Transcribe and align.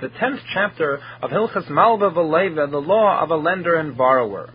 the 0.00 0.08
tenth 0.08 0.40
chapter 0.52 1.00
of 1.22 1.30
Hilchas 1.30 1.68
Malva 1.70 2.10
V'Leva, 2.10 2.70
the 2.70 2.78
law 2.78 3.20
of 3.20 3.30
a 3.30 3.36
lender 3.36 3.76
and 3.76 3.96
borrower. 3.96 4.52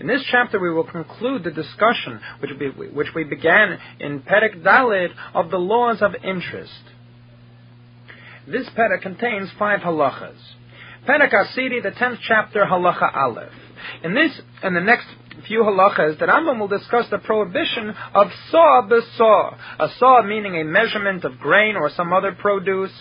In 0.00 0.06
this 0.06 0.24
chapter, 0.30 0.58
we 0.58 0.72
will 0.72 0.84
conclude 0.84 1.44
the 1.44 1.50
discussion 1.50 2.20
which 2.40 2.50
we, 2.58 2.88
which 2.88 3.08
we 3.14 3.24
began 3.24 3.78
in 3.98 4.20
Perek 4.20 4.62
Dalid 4.62 5.10
of 5.34 5.50
the 5.50 5.58
laws 5.58 5.98
of 6.00 6.14
interest. 6.24 6.72
This 8.46 8.66
Perek 8.70 9.02
contains 9.02 9.50
five 9.58 9.80
halachas. 9.80 10.36
Perek 11.06 11.32
Asiri, 11.32 11.82
the 11.82 11.90
tenth 11.90 12.18
chapter, 12.26 12.64
halacha 12.64 13.14
Aleph. 13.14 13.52
In 14.02 14.14
this 14.14 14.40
and 14.62 14.74
the 14.74 14.80
next 14.80 15.06
few 15.46 15.62
halachas, 15.62 16.18
the 16.18 16.26
Rambam 16.26 16.58
will 16.58 16.68
discuss 16.68 17.08
the 17.10 17.18
prohibition 17.18 17.94
of 18.14 18.28
saw 18.50 18.82
besaw. 18.88 19.56
A 19.78 19.88
saw 19.98 20.22
meaning 20.22 20.56
a 20.56 20.64
measurement 20.64 21.24
of 21.24 21.38
grain 21.38 21.76
or 21.76 21.90
some 21.90 22.12
other 22.12 22.32
produce, 22.32 22.92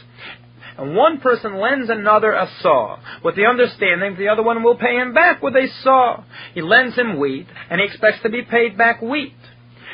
and 0.78 0.96
one 0.96 1.20
person 1.20 1.60
lends 1.60 1.89
another 1.89 2.32
a 2.32 2.50
saw, 2.62 3.00
with 3.23 3.36
the 3.36 3.46
understanding 3.46 4.16
the 4.18 4.27
other 4.27 4.44
one 4.44 4.63
will 4.63 4.77
pay 4.77 4.95
him 4.95 5.13
back 5.13 5.41
with 5.41 5.55
a 5.55 5.68
saw. 5.84 6.23
He 6.54 6.62
lends 6.62 6.95
him 6.95 7.20
wheat, 7.20 7.48
and 7.70 7.80
he 7.80 7.88
expects 7.88 8.22
to 8.23 8.30
be 8.30 8.41
paid 8.41 8.77
back 8.77 9.02
wheat. 9.02 9.35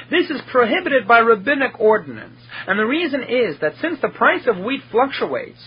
This 0.10 0.30
is 0.30 0.41
prohibited 0.52 1.08
by 1.08 1.20
rabbinic 1.20 1.80
ordinance, 1.80 2.40
and 2.68 2.78
the 2.78 2.86
reason 2.86 3.24
is 3.24 3.60
that 3.62 3.74
since 3.82 4.00
the 4.02 4.10
price 4.10 4.46
of 4.46 4.58
wheat 4.58 4.82
fluctuates, 4.91 5.64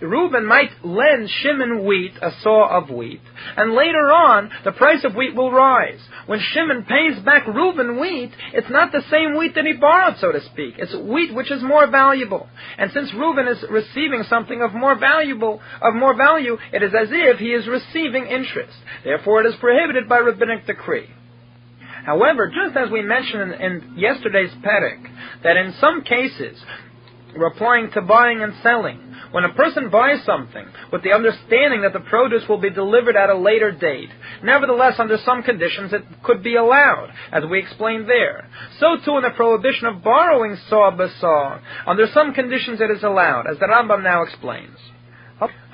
Reuben 0.00 0.44
might 0.44 0.70
lend 0.84 1.30
Shimon 1.30 1.86
wheat, 1.86 2.12
a 2.20 2.30
saw 2.42 2.68
of 2.68 2.90
wheat, 2.90 3.22
and 3.56 3.72
later 3.72 4.12
on 4.12 4.50
the 4.64 4.72
price 4.72 5.02
of 5.04 5.14
wheat 5.14 5.34
will 5.34 5.50
rise. 5.50 6.00
When 6.26 6.40
Shimon 6.40 6.84
pays 6.84 7.18
back 7.24 7.46
Reuben 7.46 7.98
wheat, 7.98 8.32
it's 8.52 8.68
not 8.68 8.92
the 8.92 9.02
same 9.10 9.38
wheat 9.38 9.54
that 9.54 9.64
he 9.64 9.72
borrowed, 9.72 10.18
so 10.18 10.32
to 10.32 10.44
speak. 10.52 10.74
It's 10.76 10.94
wheat 10.94 11.34
which 11.34 11.50
is 11.50 11.62
more 11.62 11.86
valuable. 11.86 12.46
And 12.76 12.92
since 12.92 13.12
Reuben 13.14 13.48
is 13.48 13.64
receiving 13.70 14.24
something 14.28 14.60
of 14.60 14.74
more 14.74 14.98
valuable, 14.98 15.62
of 15.80 15.94
more 15.94 16.14
value, 16.14 16.58
it 16.72 16.82
is 16.82 16.92
as 16.92 17.08
if 17.10 17.38
he 17.38 17.52
is 17.52 17.66
receiving 17.66 18.26
interest. 18.26 18.76
Therefore, 19.02 19.40
it 19.40 19.46
is 19.46 19.54
prohibited 19.60 20.08
by 20.08 20.18
rabbinic 20.18 20.66
decree. 20.66 21.08
However, 22.04 22.48
just 22.48 22.76
as 22.76 22.90
we 22.90 23.02
mentioned 23.02 23.54
in, 23.54 23.60
in 23.60 23.94
yesterday's 23.96 24.52
Perek, 24.62 25.10
that 25.42 25.56
in 25.56 25.74
some 25.80 26.02
cases, 26.02 26.62
replying 27.36 27.90
to 27.92 28.02
buying 28.02 28.42
and 28.42 28.54
selling, 28.62 29.05
when 29.36 29.44
a 29.44 29.52
person 29.52 29.90
buys 29.90 30.24
something 30.24 30.64
with 30.90 31.02
the 31.02 31.12
understanding 31.12 31.82
that 31.82 31.92
the 31.92 32.00
produce 32.00 32.48
will 32.48 32.56
be 32.56 32.70
delivered 32.70 33.16
at 33.16 33.28
a 33.28 33.36
later 33.36 33.70
date, 33.70 34.08
nevertheless, 34.42 34.94
under 34.98 35.18
some 35.26 35.42
conditions, 35.42 35.92
it 35.92 36.02
could 36.22 36.42
be 36.42 36.56
allowed, 36.56 37.10
as 37.30 37.44
we 37.44 37.58
explained 37.58 38.08
there. 38.08 38.48
So 38.80 38.96
too 39.04 39.18
in 39.18 39.24
the 39.24 39.36
prohibition 39.36 39.88
of 39.88 40.02
borrowing 40.02 40.56
saw 40.70 40.90
saw, 41.20 41.60
under 41.86 42.06
some 42.14 42.32
conditions 42.32 42.80
it 42.80 42.90
is 42.90 43.02
allowed, 43.02 43.44
as 43.46 43.58
the 43.58 43.66
Rambam 43.66 44.02
now 44.02 44.22
explains. 44.22 44.78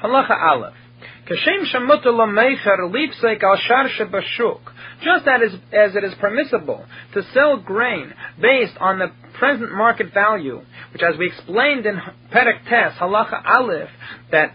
Halacha 0.03 0.43
Aleph. 0.43 0.75
Just 5.05 5.29
as, 5.29 5.53
as 5.73 5.95
it 5.95 6.03
is 6.03 6.15
permissible 6.21 6.85
to 7.15 7.23
sell 7.33 7.59
grain 7.59 8.13
based 8.41 8.77
on 8.81 8.99
the 8.99 9.13
present 9.43 9.73
market 9.73 10.15
value, 10.15 10.63
which 10.93 11.03
as 11.03 11.19
we 11.19 11.27
explained 11.27 11.85
in 11.85 11.97
Perek 12.33 12.63
Tes, 12.69 12.97
Halacha 13.01 13.45
Aleph, 13.45 13.89
that 14.31 14.55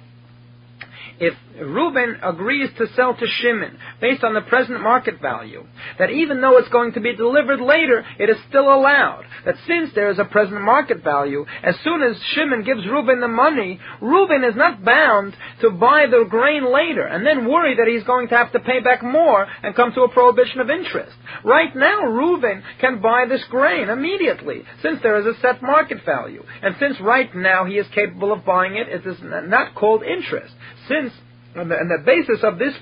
if 1.20 1.34
Reuben 1.60 2.20
agrees 2.24 2.70
to 2.78 2.88
sell 2.96 3.16
to 3.16 3.28
Shimon 3.28 3.78
based 4.00 4.24
on 4.24 4.34
the 4.34 4.42
present 4.42 4.82
market 4.82 5.22
value, 5.22 5.66
that 6.00 6.10
even 6.10 6.42
though 6.42 6.58
it's 6.58 6.70
going 6.70 6.94
to 6.94 7.00
be 7.00 7.16
delivered 7.16 7.62
later, 7.62 8.06
it 8.20 8.30
is 8.30 8.38
still 8.50 8.74
allowed. 8.74 9.26
That 9.46 9.56
since 9.68 9.92
there 9.94 10.10
is 10.10 10.20
a 10.20 10.26
present 10.26 10.62
market 10.62 11.04
value, 11.04 11.46
as 11.64 11.76
soon 11.84 12.04
as 12.04 12.22
Shimon 12.34 12.64
gives 12.64 12.86
Reuben 12.86 13.20
the 13.20 13.28
money, 13.28 13.80
Reuben 14.02 14.44
is 14.44 14.56
not 14.56 14.84
bound 14.84 15.36
to 15.62 15.70
buy 15.72 16.06
the 16.10 16.26
grain 16.30 16.72
later 16.72 17.06
and 17.06 17.26
then 17.26 17.48
worry 17.48 17.76
that 17.76 17.88
he's 17.88 18.04
going 18.04 18.28
to 18.30 18.38
have 18.38 18.52
to 18.52 18.60
pay 18.60 18.80
back 18.80 19.04
more 19.04 19.48
and 19.64 19.76
come 19.76 19.94
to 19.94 20.02
a 20.02 20.10
prohibition 20.10 20.60
of 20.60 20.70
interest. 20.70 21.14
Right 21.44 21.76
now, 21.76 22.04
Reuben 22.06 22.64
can 22.80 23.02
buy 23.02 23.26
this 23.28 23.44
grain 23.50 23.90
immediately, 23.90 24.64
since 24.82 25.00
there 25.02 25.18
is 25.20 25.26
a 25.26 25.40
set 25.42 25.62
market 25.62 26.04
value. 26.06 26.44
And 26.62 26.76
since 26.80 27.00
right 27.00 27.34
now 27.36 27.66
he 27.66 27.78
is 27.78 27.88
capable 27.94 28.32
of 28.32 28.46
buying 28.46 28.76
it, 28.76 28.88
it 28.88 29.06
is 29.06 29.18
not 29.22 29.76
called 29.76 30.04
interest. 30.04 30.54
Since 30.88 31.14
and 31.60 31.72
the, 31.72 31.78
and 31.78 31.90
the 31.90 32.04
basis 32.06 32.44
of 32.44 32.60
this 32.60 32.74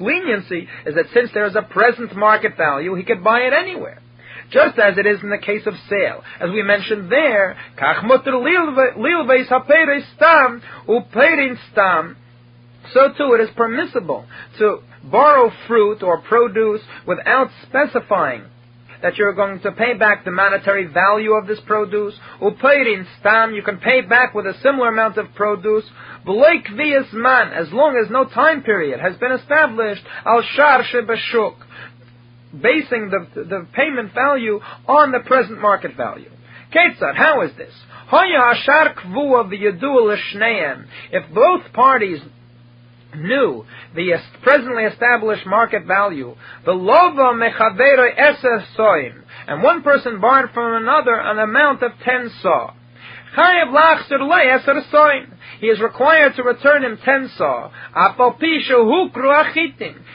leniency 0.00 0.68
is 0.86 0.94
that 0.94 1.06
since 1.12 1.30
there 1.34 1.46
is 1.46 1.56
a 1.56 1.62
present 1.62 2.14
market 2.16 2.56
value, 2.56 2.94
he 2.94 3.04
could 3.04 3.22
buy 3.22 3.40
it 3.40 3.52
anywhere. 3.52 4.00
Just 4.50 4.78
as 4.78 4.96
it 4.96 5.06
is 5.06 5.22
in 5.22 5.28
the 5.28 5.38
case 5.38 5.66
of 5.66 5.74
sale. 5.90 6.22
As 6.40 6.50
we 6.50 6.62
mentioned 6.62 7.12
there, 7.12 7.56
so 12.94 13.12
too 13.12 13.34
it 13.34 13.40
is 13.42 13.50
permissible 13.54 14.26
to 14.58 14.78
borrow 15.04 15.52
fruit 15.66 16.02
or 16.02 16.22
produce 16.22 16.80
without 17.06 17.50
specifying 17.68 18.44
that 19.02 19.16
you're 19.16 19.34
going 19.34 19.60
to 19.60 19.72
pay 19.72 19.94
back 19.94 20.24
the 20.24 20.30
monetary 20.30 20.86
value 20.86 21.32
of 21.32 21.46
this 21.46 21.60
produce. 21.66 22.14
Upeirin 22.40 23.06
stam, 23.20 23.54
you 23.54 23.62
can 23.62 23.78
pay 23.78 24.00
back 24.02 24.34
with 24.34 24.46
a 24.46 24.54
similar 24.62 24.88
amount 24.88 25.16
of 25.18 25.34
produce. 25.34 25.84
Blake 26.24 26.70
man, 26.70 27.52
as 27.52 27.72
long 27.72 27.96
as 28.02 28.10
no 28.10 28.24
time 28.24 28.62
period 28.62 29.00
has 29.00 29.16
been 29.16 29.32
established. 29.32 30.02
Al 30.24 30.42
shar 30.42 30.82
shebashuk, 30.84 31.56
basing 32.52 33.10
the, 33.10 33.44
the 33.44 33.66
payment 33.72 34.12
value 34.14 34.60
on 34.86 35.12
the 35.12 35.20
present 35.20 35.60
market 35.60 35.96
value. 35.96 36.30
Ketzad, 36.72 37.16
how 37.16 37.42
is 37.42 37.56
this? 37.56 37.72
If 41.12 41.34
both 41.34 41.72
parties 41.72 42.20
knew 43.16 43.64
the 43.94 44.16
presently 44.42 44.84
established 44.84 45.46
market 45.46 45.84
value, 45.86 46.34
the 46.64 46.72
lova 46.72 47.32
mechavero 47.34 48.14
eser 48.16 48.64
soim, 48.76 49.22
and 49.46 49.62
one 49.62 49.82
person 49.82 50.20
borrowed 50.20 50.50
from 50.52 50.82
another 50.82 51.14
an 51.14 51.38
amount 51.38 51.82
of 51.82 51.92
ten 52.04 52.30
saw. 52.42 52.72
He 55.60 55.66
is 55.66 55.80
required 55.80 56.34
to 56.36 56.42
return 56.42 56.84
him 56.84 56.98
ten 57.04 57.30
saw, 57.36 57.70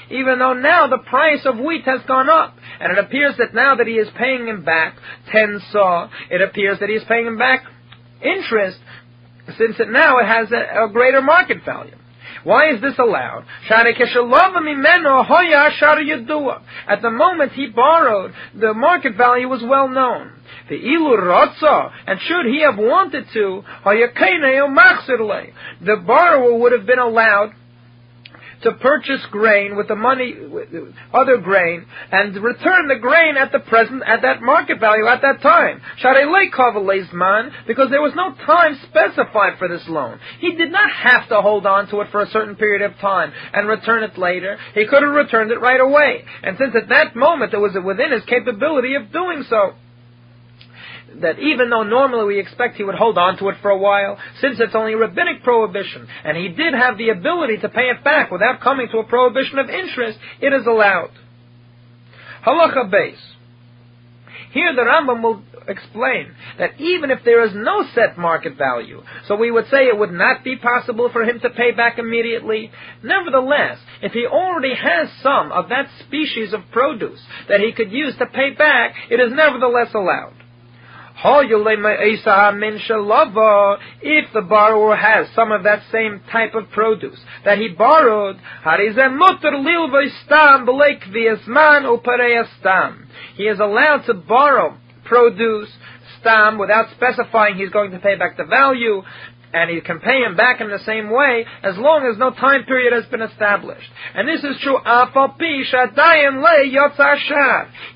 even 0.09 0.39
though 0.39 0.53
now 0.53 0.87
the 0.87 0.97
price 1.09 1.45
of 1.45 1.59
wheat 1.59 1.85
has 1.85 2.01
gone 2.07 2.29
up, 2.29 2.57
and 2.79 2.91
it 2.91 2.97
appears 2.97 3.37
that 3.37 3.53
now 3.53 3.75
that 3.75 3.87
he 3.87 3.93
is 3.93 4.09
paying 4.17 4.47
him 4.47 4.63
back 4.63 4.97
ten 5.31 5.61
saw, 5.71 6.09
it 6.29 6.41
appears 6.41 6.79
that 6.79 6.89
he 6.89 6.95
is 6.95 7.03
paying 7.07 7.27
him 7.27 7.37
back 7.37 7.63
interest, 8.21 8.79
since 9.57 9.79
it 9.79 9.89
now 9.89 10.17
it 10.17 10.25
has 10.25 10.51
a, 10.51 10.85
a 10.85 10.89
greater 10.91 11.21
market 11.21 11.63
value. 11.65 11.95
Why 12.43 12.71
is 12.71 12.81
this 12.81 12.97
allowed? 12.99 13.45
At 16.87 17.01
the 17.01 17.11
moment 17.11 17.51
he 17.53 17.67
borrowed, 17.67 18.33
the 18.53 18.73
market 18.73 19.15
value 19.15 19.47
was 19.47 19.63
well 19.63 19.87
known. 19.87 20.31
The 20.69 20.75
ilu 20.75 21.17
rotza, 21.17 21.91
and 22.07 22.19
should 22.21 22.45
he 22.45 22.61
have 22.61 22.77
wanted 22.77 23.25
to, 23.33 23.63
the 25.81 25.95
borrower 26.05 26.57
would 26.57 26.71
have 26.71 26.85
been 26.85 26.99
allowed 26.99 27.53
to 28.63 28.71
purchase 28.73 29.21
grain 29.31 29.75
with 29.75 29.87
the 29.87 29.95
money, 29.95 30.35
with 30.47 30.69
other 31.13 31.37
grain, 31.37 31.85
and 32.11 32.35
return 32.35 32.87
the 32.87 32.99
grain 32.99 33.37
at 33.37 33.51
the 33.51 33.59
present, 33.59 34.03
at 34.05 34.21
that 34.21 34.41
market 34.41 34.79
value 34.79 35.07
at 35.07 35.21
that 35.21 35.41
time. 35.41 35.81
Kavalaisman, 36.01 37.51
because 37.67 37.89
there 37.89 38.01
was 38.01 38.13
no 38.15 38.33
time 38.45 38.77
specified 38.89 39.57
for 39.57 39.67
this 39.67 39.87
loan. 39.87 40.19
He 40.39 40.55
did 40.55 40.71
not 40.71 40.89
have 40.91 41.29
to 41.29 41.41
hold 41.41 41.65
on 41.65 41.87
to 41.89 42.01
it 42.01 42.09
for 42.11 42.21
a 42.21 42.29
certain 42.29 42.55
period 42.55 42.81
of 42.81 42.97
time 42.99 43.31
and 43.53 43.67
return 43.67 44.03
it 44.03 44.17
later. 44.17 44.57
He 44.73 44.85
could 44.87 45.03
have 45.03 45.13
returned 45.13 45.51
it 45.51 45.59
right 45.59 45.79
away. 45.79 46.23
And 46.43 46.57
since 46.57 46.75
at 46.75 46.89
that 46.89 47.15
moment 47.15 47.53
it 47.53 47.57
was 47.57 47.75
within 47.83 48.11
his 48.11 48.23
capability 48.25 48.95
of 48.95 49.11
doing 49.11 49.43
so, 49.49 49.73
that 51.21 51.39
even 51.39 51.69
though 51.69 51.83
normally 51.83 52.25
we 52.25 52.39
expect 52.39 52.75
he 52.75 52.83
would 52.83 52.95
hold 52.95 53.17
on 53.17 53.37
to 53.37 53.49
it 53.49 53.55
for 53.61 53.69
a 53.69 53.77
while, 53.77 54.17
since 54.41 54.59
it's 54.59 54.75
only 54.75 54.93
a 54.93 54.97
rabbinic 54.97 55.43
prohibition, 55.43 56.07
and 56.23 56.37
he 56.37 56.49
did 56.49 56.73
have 56.73 56.97
the 56.97 57.09
ability 57.09 57.57
to 57.57 57.69
pay 57.69 57.89
it 57.89 58.03
back 58.03 58.31
without 58.31 58.61
coming 58.61 58.87
to 58.91 58.99
a 58.99 59.03
prohibition 59.03 59.59
of 59.59 59.69
interest, 59.69 60.17
it 60.41 60.53
is 60.53 60.65
allowed. 60.65 61.11
Halacha 62.45 62.91
Beis. 62.91 63.17
Here 64.51 64.75
the 64.75 64.81
Rambam 64.81 65.23
will 65.23 65.41
explain 65.67 66.35
that 66.59 66.79
even 66.79 67.09
if 67.09 67.23
there 67.23 67.43
is 67.43 67.53
no 67.55 67.85
set 67.95 68.17
market 68.17 68.55
value, 68.55 69.01
so 69.27 69.35
we 69.35 69.49
would 69.49 69.67
say 69.69 69.87
it 69.87 69.97
would 69.97 70.11
not 70.11 70.43
be 70.43 70.57
possible 70.57 71.09
for 71.11 71.23
him 71.23 71.39
to 71.39 71.49
pay 71.49 71.71
back 71.71 71.97
immediately, 71.97 72.71
nevertheless, 73.01 73.79
if 74.01 74.11
he 74.11 74.27
already 74.27 74.75
has 74.75 75.09
some 75.23 75.51
of 75.51 75.69
that 75.69 75.89
species 76.05 76.53
of 76.53 76.61
produce 76.71 77.19
that 77.49 77.61
he 77.61 77.71
could 77.71 77.91
use 77.91 78.15
to 78.17 78.25
pay 78.27 78.51
back, 78.51 78.95
it 79.09 79.19
is 79.19 79.31
nevertheless 79.31 79.93
allowed. 79.95 80.42
If 81.25 82.33
the 84.33 84.41
borrower 84.41 84.95
has 84.95 85.27
some 85.33 85.53
of 85.53 85.63
that 85.63 85.83
same 85.89 86.19
type 86.29 86.53
of 86.53 86.69
produce 86.71 87.17
that 87.45 87.57
he 87.57 87.69
borrowed, 87.69 88.41
he 93.35 93.43
is 93.43 93.59
allowed 93.59 94.05
to 94.05 94.13
borrow 94.13 94.77
produce 95.05 95.69
stam 96.19 96.57
without 96.57 96.89
specifying 96.91 97.55
he's 97.55 97.69
going 97.69 97.91
to 97.91 97.99
pay 97.99 98.15
back 98.15 98.35
the 98.37 98.45
value 98.45 99.03
and 99.53 99.69
he 99.69 99.79
can 99.81 99.99
pay 99.99 100.23
him 100.23 100.35
back 100.35 100.61
in 100.61 100.69
the 100.69 100.79
same 100.79 101.11
way 101.11 101.45
as 101.61 101.77
long 101.77 102.05
as 102.05 102.17
no 102.17 102.31
time 102.31 102.63
period 102.65 102.91
has 102.91 103.05
been 103.11 103.21
established. 103.21 103.87
And 104.15 104.27
this 104.27 104.43
is 104.43 104.59
true 104.61 104.79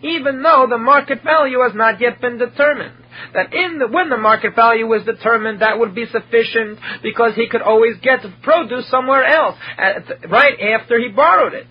even 0.01 0.43
though 0.43 0.67
the 0.69 0.77
market 0.77 1.23
value 1.23 1.61
has 1.61 1.73
not 1.73 1.99
yet 1.99 2.21
been 2.21 2.37
determined. 2.37 2.93
That 3.33 3.53
in 3.53 3.79
the, 3.79 3.87
when 3.87 4.09
the 4.09 4.17
market 4.17 4.55
value 4.55 4.87
was 4.87 5.03
determined, 5.03 5.61
that 5.61 5.79
would 5.79 5.95
be 5.95 6.05
sufficient 6.05 6.79
because 7.03 7.35
he 7.35 7.47
could 7.47 7.61
always 7.61 7.97
get 8.01 8.21
produce 8.41 8.89
somewhere 8.89 9.25
else, 9.25 9.57
at, 9.77 10.29
right 10.29 10.59
after 10.59 10.99
he 10.99 11.09
borrowed 11.09 11.53
it. 11.53 11.67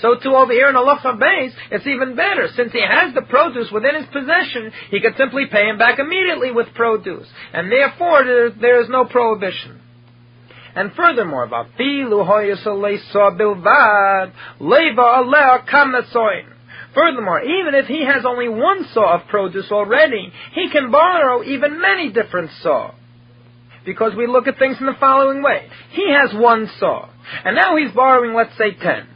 So 0.00 0.16
to 0.16 0.30
over 0.30 0.52
here 0.52 0.68
in 0.68 0.74
Halacha 0.74 1.18
Beis, 1.18 1.52
it's 1.70 1.86
even 1.86 2.16
better. 2.16 2.48
Since 2.56 2.72
he 2.72 2.80
has 2.80 3.14
the 3.14 3.22
produce 3.22 3.70
within 3.70 3.94
his 3.96 4.06
possession, 4.06 4.72
he 4.90 5.00
could 5.00 5.16
simply 5.16 5.46
pay 5.50 5.68
him 5.68 5.78
back 5.78 5.98
immediately 5.98 6.50
with 6.50 6.74
produce. 6.74 7.28
And 7.52 7.70
therefore, 7.70 8.24
there, 8.24 8.50
there 8.50 8.82
is 8.82 8.88
no 8.88 9.04
prohibition. 9.04 9.80
And 10.74 10.92
furthermore, 10.94 11.48
Furthermore, 16.94 17.40
even 17.40 17.74
if 17.74 17.86
he 17.86 18.04
has 18.04 18.24
only 18.26 18.48
one 18.48 18.84
saw 18.92 19.14
of 19.14 19.28
produce 19.28 19.70
already, 19.70 20.32
he 20.52 20.70
can 20.70 20.90
borrow 20.90 21.42
even 21.42 21.80
many 21.80 22.10
different 22.10 22.50
saw. 22.62 22.92
Because 23.84 24.14
we 24.16 24.26
look 24.26 24.46
at 24.46 24.58
things 24.58 24.76
in 24.80 24.86
the 24.86 24.96
following 24.98 25.42
way. 25.42 25.68
He 25.92 26.12
has 26.12 26.34
one 26.34 26.68
saw, 26.78 27.08
and 27.44 27.56
now 27.56 27.76
he's 27.76 27.92
borrowing, 27.92 28.34
let's 28.34 28.56
say, 28.58 28.72
ten. 28.74 29.06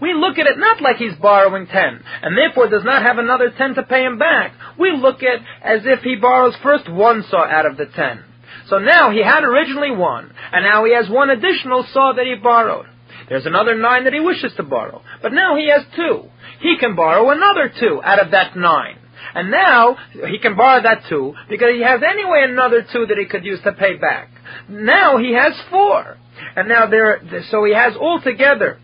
We 0.00 0.14
look 0.14 0.38
at 0.38 0.46
it 0.46 0.58
not 0.58 0.82
like 0.82 0.96
he's 0.96 1.14
borrowing 1.14 1.66
ten, 1.66 2.02
and 2.22 2.36
therefore 2.36 2.68
does 2.68 2.84
not 2.84 3.02
have 3.02 3.18
another 3.18 3.50
ten 3.50 3.74
to 3.74 3.82
pay 3.82 4.04
him 4.04 4.18
back. 4.18 4.52
We 4.78 4.92
look 4.92 5.22
at 5.22 5.40
as 5.62 5.82
if 5.84 6.00
he 6.00 6.16
borrows 6.16 6.56
first 6.62 6.90
one 6.90 7.24
saw 7.30 7.44
out 7.44 7.66
of 7.66 7.76
the 7.76 7.86
ten. 7.86 8.24
So 8.68 8.78
now 8.78 9.10
he 9.10 9.22
had 9.22 9.44
originally 9.44 9.90
one, 9.90 10.32
and 10.52 10.64
now 10.64 10.84
he 10.84 10.94
has 10.94 11.08
one 11.08 11.30
additional 11.30 11.84
saw 11.92 12.12
that 12.14 12.26
he 12.26 12.34
borrowed. 12.34 12.86
There's 13.28 13.46
another 13.46 13.76
nine 13.76 14.04
that 14.04 14.12
he 14.12 14.20
wishes 14.20 14.52
to 14.56 14.62
borrow, 14.62 15.02
but 15.22 15.32
now 15.32 15.56
he 15.56 15.68
has 15.68 15.82
two. 15.96 16.24
He 16.60 16.76
can 16.78 16.94
borrow 16.94 17.30
another 17.30 17.72
two 17.78 18.00
out 18.02 18.24
of 18.24 18.30
that 18.32 18.56
nine. 18.56 18.98
And 19.34 19.50
now 19.50 19.96
he 20.28 20.38
can 20.38 20.56
borrow 20.56 20.82
that 20.82 21.04
two 21.08 21.34
because 21.48 21.70
he 21.74 21.82
has 21.82 22.02
anyway 22.02 22.44
another 22.44 22.82
two 22.92 23.06
that 23.06 23.18
he 23.18 23.26
could 23.26 23.44
use 23.44 23.60
to 23.64 23.72
pay 23.72 23.96
back. 23.96 24.30
Now 24.68 25.18
he 25.18 25.32
has 25.34 25.54
four. 25.70 26.16
And 26.56 26.68
now 26.68 26.86
there, 26.86 27.20
so 27.50 27.64
he 27.64 27.74
has 27.74 27.94
altogether 27.96 28.78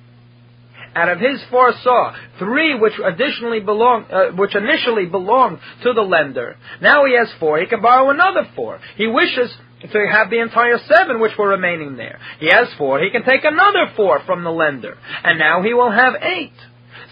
out 0.94 1.08
of 1.08 1.18
his 1.18 1.42
four 1.50 1.72
saw, 1.82 2.14
three 2.38 2.74
which 2.78 2.94
additionally 3.04 3.60
belong, 3.60 4.06
uh, 4.10 4.30
which 4.36 4.54
initially 4.54 5.06
belonged 5.06 5.58
to 5.82 5.92
the 5.92 6.02
lender. 6.02 6.56
Now 6.80 7.04
he 7.04 7.16
has 7.16 7.28
four. 7.38 7.58
He 7.58 7.66
can 7.66 7.82
borrow 7.82 8.10
another 8.10 8.48
four. 8.56 8.80
He 8.96 9.06
wishes 9.06 9.54
to 9.80 10.06
have 10.10 10.30
the 10.30 10.40
entire 10.40 10.78
seven 10.78 11.20
which 11.20 11.36
were 11.38 11.48
remaining 11.48 11.96
there. 11.96 12.18
He 12.40 12.46
has 12.46 12.68
four. 12.76 13.00
He 13.00 13.10
can 13.10 13.24
take 13.24 13.44
another 13.44 13.92
four 13.96 14.20
from 14.26 14.44
the 14.44 14.50
lender, 14.50 14.96
and 15.24 15.38
now 15.38 15.62
he 15.62 15.74
will 15.74 15.90
have 15.90 16.14
eight 16.20 16.52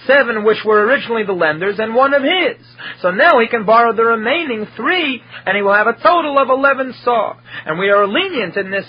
seven 0.06 0.44
which 0.44 0.58
were 0.64 0.84
originally 0.84 1.24
the 1.24 1.32
lender's 1.32 1.78
and 1.78 1.94
one 1.94 2.14
of 2.14 2.22
his. 2.22 2.64
So 3.00 3.10
now 3.10 3.40
he 3.40 3.48
can 3.48 3.66
borrow 3.66 3.94
the 3.94 4.04
remaining 4.04 4.66
three 4.76 5.22
and 5.44 5.56
he 5.56 5.62
will 5.62 5.74
have 5.74 5.86
a 5.86 6.00
total 6.00 6.38
of 6.38 6.48
eleven 6.48 6.94
saw. 7.04 7.34
And 7.64 7.78
we 7.78 7.90
are 7.90 8.06
lenient 8.06 8.56
in 8.56 8.70
this 8.70 8.86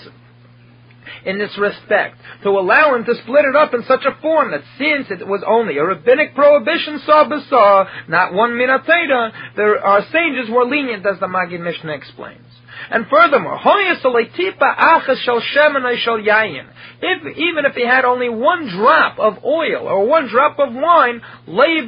in 1.24 1.38
this 1.38 1.56
respect, 1.58 2.16
to 2.42 2.50
allow 2.50 2.94
him 2.94 3.04
to 3.04 3.14
split 3.22 3.44
it 3.44 3.56
up 3.56 3.72
in 3.74 3.82
such 3.84 4.04
a 4.04 4.20
form 4.20 4.50
that 4.50 4.62
since 4.78 5.10
it 5.10 5.26
was 5.26 5.42
only 5.46 5.78
a 5.78 5.84
rabbinic 5.84 6.34
prohibition 6.34 7.00
saw 7.04 7.24
saw, 7.48 7.84
not 8.08 8.34
one 8.34 8.50
minateda, 8.52 9.32
there, 9.56 9.84
our 9.84 10.02
sages 10.12 10.50
were 10.50 10.64
lenient 10.64 11.06
as 11.06 11.18
the 11.18 11.26
Maggid 11.26 11.60
Mishneh 11.60 11.96
explains. 11.96 12.47
And 12.90 13.06
furthermore, 13.08 13.58
if, 17.00 17.36
even 17.36 17.64
if 17.64 17.74
he 17.74 17.86
had 17.86 18.04
only 18.04 18.28
one 18.28 18.68
drop 18.68 19.18
of 19.18 19.44
oil 19.44 19.86
or 19.86 20.06
one 20.06 20.28
drop 20.28 20.58
of 20.58 20.72
wine, 20.72 21.22
he 21.46 21.78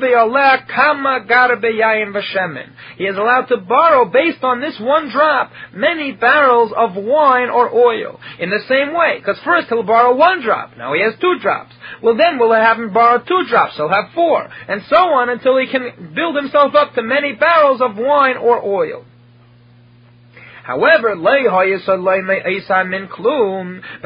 is 3.05 3.17
allowed 3.17 3.47
to 3.47 3.57
borrow 3.57 4.05
based 4.05 4.45
on 4.45 4.61
this 4.61 4.79
one 4.79 5.11
drop 5.11 5.51
many 5.73 6.13
barrels 6.13 6.73
of 6.77 6.95
wine 6.95 7.51
or 7.51 7.75
oil. 7.75 8.21
In 8.39 8.51
the 8.51 8.63
same 8.69 8.95
way, 8.95 9.19
because 9.19 9.39
first 9.45 9.69
he'll 9.69 9.83
borrow 9.83 10.15
one 10.15 10.43
drop, 10.43 10.77
now 10.77 10.93
he 10.93 11.03
has 11.03 11.15
two 11.21 11.39
drops. 11.41 11.75
Well 12.03 12.17
then 12.17 12.39
we'll 12.39 12.53
have 12.53 12.79
him 12.79 12.93
borrow 12.93 13.19
two 13.19 13.47
drops, 13.49 13.77
he'll 13.77 13.89
have 13.89 14.11
four, 14.15 14.49
and 14.69 14.83
so 14.89 14.97
on 14.97 15.29
until 15.29 15.59
he 15.59 15.67
can 15.67 16.13
build 16.15 16.37
himself 16.37 16.75
up 16.75 16.95
to 16.95 17.03
many 17.03 17.33
barrels 17.33 17.81
of 17.81 17.97
wine 17.97 18.37
or 18.37 18.63
oil. 18.63 19.05
However, 20.71 21.17
but 21.17 21.43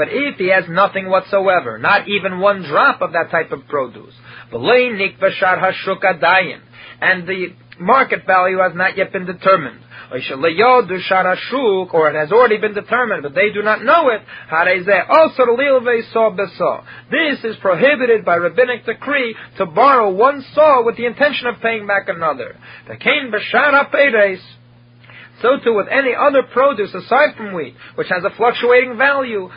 if 0.08 0.36
he 0.38 0.48
has 0.48 0.64
nothing 0.66 1.10
whatsoever, 1.10 1.76
not 1.76 2.08
even 2.08 2.40
one 2.40 2.62
drop 2.62 3.02
of 3.02 3.12
that 3.12 3.30
type 3.30 3.52
of 3.52 3.68
produce, 3.68 4.14
and 7.02 7.28
the 7.28 7.52
market 7.78 8.26
value 8.26 8.60
has 8.60 8.72
not 8.74 8.96
yet 8.96 9.12
been 9.12 9.26
determined, 9.26 9.80
or 10.10 10.16
it 10.16 10.22
has 12.14 12.32
already 12.32 12.56
been 12.56 12.72
determined, 12.72 13.24
but 13.24 13.34
they 13.34 13.50
do 13.52 13.62
not 13.62 13.84
know 13.84 14.08
it, 14.08 14.22
this 17.10 17.44
is 17.44 17.56
prohibited 17.56 18.24
by 18.24 18.36
rabbinic 18.36 18.86
decree 18.86 19.36
to 19.58 19.66
borrow 19.66 20.08
one 20.08 20.42
saw 20.54 20.82
with 20.82 20.96
the 20.96 21.04
intention 21.04 21.46
of 21.46 21.60
paying 21.60 21.86
back 21.86 22.08
another. 22.08 22.56
So 25.44 25.58
too 25.62 25.74
with 25.74 25.88
any 25.90 26.14
other 26.14 26.42
produce 26.42 26.94
aside 26.94 27.36
from 27.36 27.52
wheat, 27.52 27.74
which 27.96 28.08
has 28.08 28.24
a 28.24 28.34
fluctuating 28.34 28.96
value. 28.96 29.50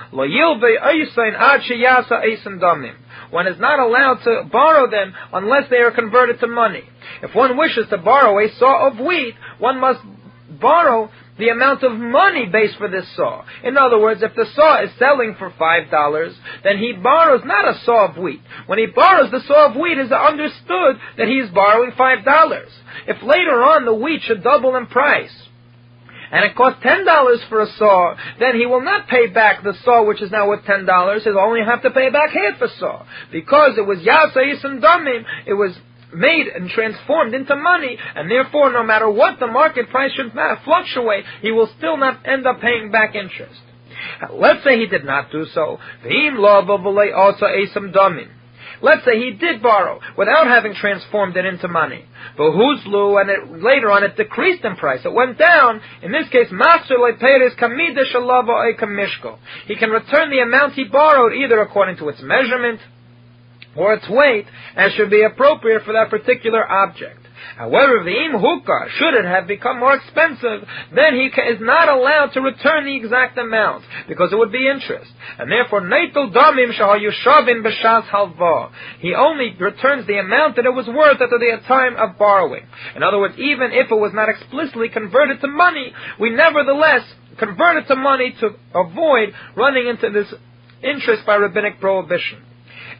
One 3.31 3.47
is 3.47 3.57
not 3.57 3.79
allowed 3.79 4.19
to 4.25 4.49
borrow 4.51 4.91
them 4.91 5.13
unless 5.31 5.69
they 5.69 5.77
are 5.77 5.91
converted 5.91 6.41
to 6.41 6.47
money. 6.47 6.83
If 7.23 7.33
one 7.33 7.55
wishes 7.55 7.87
to 7.89 7.99
borrow 7.99 8.37
a 8.37 8.49
saw 8.59 8.89
of 8.89 8.99
wheat, 8.99 9.35
one 9.59 9.79
must 9.79 10.01
borrow 10.59 11.09
the 11.39 11.49
amount 11.49 11.83
of 11.83 11.93
money 11.93 12.47
based 12.51 12.77
for 12.77 12.89
this 12.89 13.07
saw. 13.15 13.45
In 13.63 13.77
other 13.77 13.97
words, 13.97 14.21
if 14.21 14.35
the 14.35 14.45
saw 14.55 14.83
is 14.83 14.89
selling 14.99 15.35
for 15.39 15.53
five 15.57 15.89
dollars, 15.89 16.35
then 16.65 16.79
he 16.79 16.91
borrows 17.01 17.43
not 17.45 17.65
a 17.65 17.79
saw 17.85 18.09
of 18.09 18.17
wheat. 18.17 18.41
When 18.65 18.79
he 18.79 18.87
borrows 18.87 19.31
the 19.31 19.39
saw 19.47 19.69
of 19.69 19.77
wheat, 19.77 19.97
it 19.97 20.07
is 20.07 20.11
understood 20.11 20.99
that 21.17 21.29
he 21.29 21.35
is 21.35 21.49
borrowing 21.51 21.91
five 21.97 22.25
dollars. 22.25 22.69
If 23.07 23.23
later 23.23 23.63
on 23.63 23.85
the 23.85 23.93
wheat 23.93 24.23
should 24.23 24.43
double 24.43 24.75
in 24.75 24.87
price, 24.87 25.46
and 26.31 26.45
it 26.45 26.55
costs 26.55 26.79
ten 26.83 27.05
dollars 27.05 27.41
for 27.49 27.61
a 27.61 27.67
saw, 27.77 28.15
then 28.39 28.55
he 28.55 28.65
will 28.65 28.81
not 28.81 29.07
pay 29.07 29.27
back 29.27 29.63
the 29.63 29.73
saw 29.83 30.05
which 30.05 30.21
is 30.21 30.31
now 30.31 30.47
worth 30.47 30.65
ten 30.65 30.85
dollars. 30.85 31.23
He'll 31.23 31.39
only 31.39 31.63
have 31.63 31.81
to 31.83 31.91
pay 31.91 32.09
back 32.09 32.31
half 32.31 32.61
a 32.61 32.69
saw 32.79 33.05
because 33.31 33.77
it 33.77 33.85
was 33.85 33.99
yasais 33.99 34.63
and 34.63 34.81
damim. 34.81 35.23
It 35.45 35.53
was 35.53 35.77
made 36.13 36.47
and 36.47 36.69
transformed 36.69 37.33
into 37.33 37.55
money, 37.55 37.97
and 38.15 38.29
therefore, 38.31 38.71
no 38.71 38.83
matter 38.83 39.09
what 39.09 39.39
the 39.39 39.47
market 39.47 39.89
price 39.89 40.11
should 40.13 40.31
fluctuate, 40.63 41.25
he 41.41 41.51
will 41.51 41.69
still 41.77 41.97
not 41.97 42.25
end 42.27 42.47
up 42.47 42.61
paying 42.61 42.91
back 42.91 43.15
interest. 43.15 43.59
Let's 44.31 44.63
say 44.63 44.77
he 44.77 44.87
did 44.87 45.05
not 45.05 45.31
do 45.31 45.45
so. 45.53 45.79
also. 47.15 47.45
Let's 48.81 49.03
say 49.05 49.17
he 49.17 49.31
did 49.31 49.61
borrow 49.61 49.99
without 50.17 50.47
having 50.47 50.73
transformed 50.73 51.35
it 51.35 51.45
into 51.45 51.67
money. 51.67 52.05
But 52.37 52.51
who's 52.51 52.83
huzlu, 52.85 53.21
and 53.21 53.29
it, 53.29 53.63
later 53.63 53.91
on 53.91 54.03
it 54.03 54.15
decreased 54.15 54.63
in 54.63 54.75
price. 54.75 55.01
It 55.03 55.13
went 55.13 55.37
down. 55.37 55.81
In 56.03 56.11
this 56.11 56.29
case, 56.29 56.47
master 56.51 56.95
leperes 56.95 57.57
kamida 57.57 58.03
shalava 58.13 58.77
kamishko. 58.79 59.37
He 59.65 59.75
can 59.75 59.89
return 59.89 60.29
the 60.29 60.39
amount 60.39 60.73
he 60.73 60.85
borrowed 60.85 61.33
either 61.33 61.59
according 61.61 61.97
to 61.97 62.09
its 62.09 62.21
measurement 62.21 62.79
or 63.75 63.93
its 63.93 64.09
weight, 64.09 64.45
and 64.75 64.91
should 64.93 65.11
be 65.11 65.21
appropriate 65.21 65.83
for 65.83 65.93
that 65.93 66.09
particular 66.09 66.67
object. 66.69 67.26
However, 67.55 68.03
the 68.03 68.25
im 68.25 68.33
hukar, 68.33 68.89
should 68.89 69.13
it 69.13 69.25
have 69.25 69.47
become 69.47 69.79
more 69.79 69.95
expensive, 69.95 70.67
then 70.93 71.15
he 71.15 71.25
is 71.27 71.59
not 71.61 71.89
allowed 71.89 72.33
to 72.33 72.41
return 72.41 72.85
the 72.85 72.95
exact 72.95 73.37
amount, 73.37 73.83
because 74.07 74.31
it 74.31 74.37
would 74.37 74.51
be 74.51 74.67
interest. 74.67 75.11
And 75.39 75.51
therefore, 75.51 75.81
neitul 75.81 76.33
damim 76.33 76.73
yushavin 76.73 77.63
b'shas 77.63 78.07
halva. 78.09 78.71
He 78.99 79.13
only 79.13 79.55
returns 79.59 80.05
the 80.07 80.19
amount 80.19 80.55
that 80.57 80.65
it 80.65 80.73
was 80.73 80.87
worth 80.87 81.21
at 81.21 81.29
the 81.29 81.61
time 81.67 81.95
of 81.95 82.17
borrowing. 82.17 82.65
In 82.95 83.03
other 83.03 83.19
words, 83.19 83.35
even 83.37 83.71
if 83.71 83.91
it 83.91 83.95
was 83.95 84.11
not 84.13 84.29
explicitly 84.29 84.89
converted 84.89 85.41
to 85.41 85.47
money, 85.47 85.93
we 86.19 86.29
nevertheless 86.29 87.03
convert 87.37 87.77
it 87.77 87.87
to 87.87 87.95
money 87.95 88.35
to 88.39 88.49
avoid 88.73 89.33
running 89.55 89.87
into 89.87 90.09
this 90.09 90.33
interest 90.83 91.25
by 91.25 91.35
rabbinic 91.35 91.79
prohibition. 91.79 92.43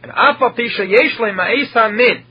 And 0.02 0.12
afa 0.12 0.50
pisha 0.50 0.88
yesh 0.88 1.18
min, 1.18 2.24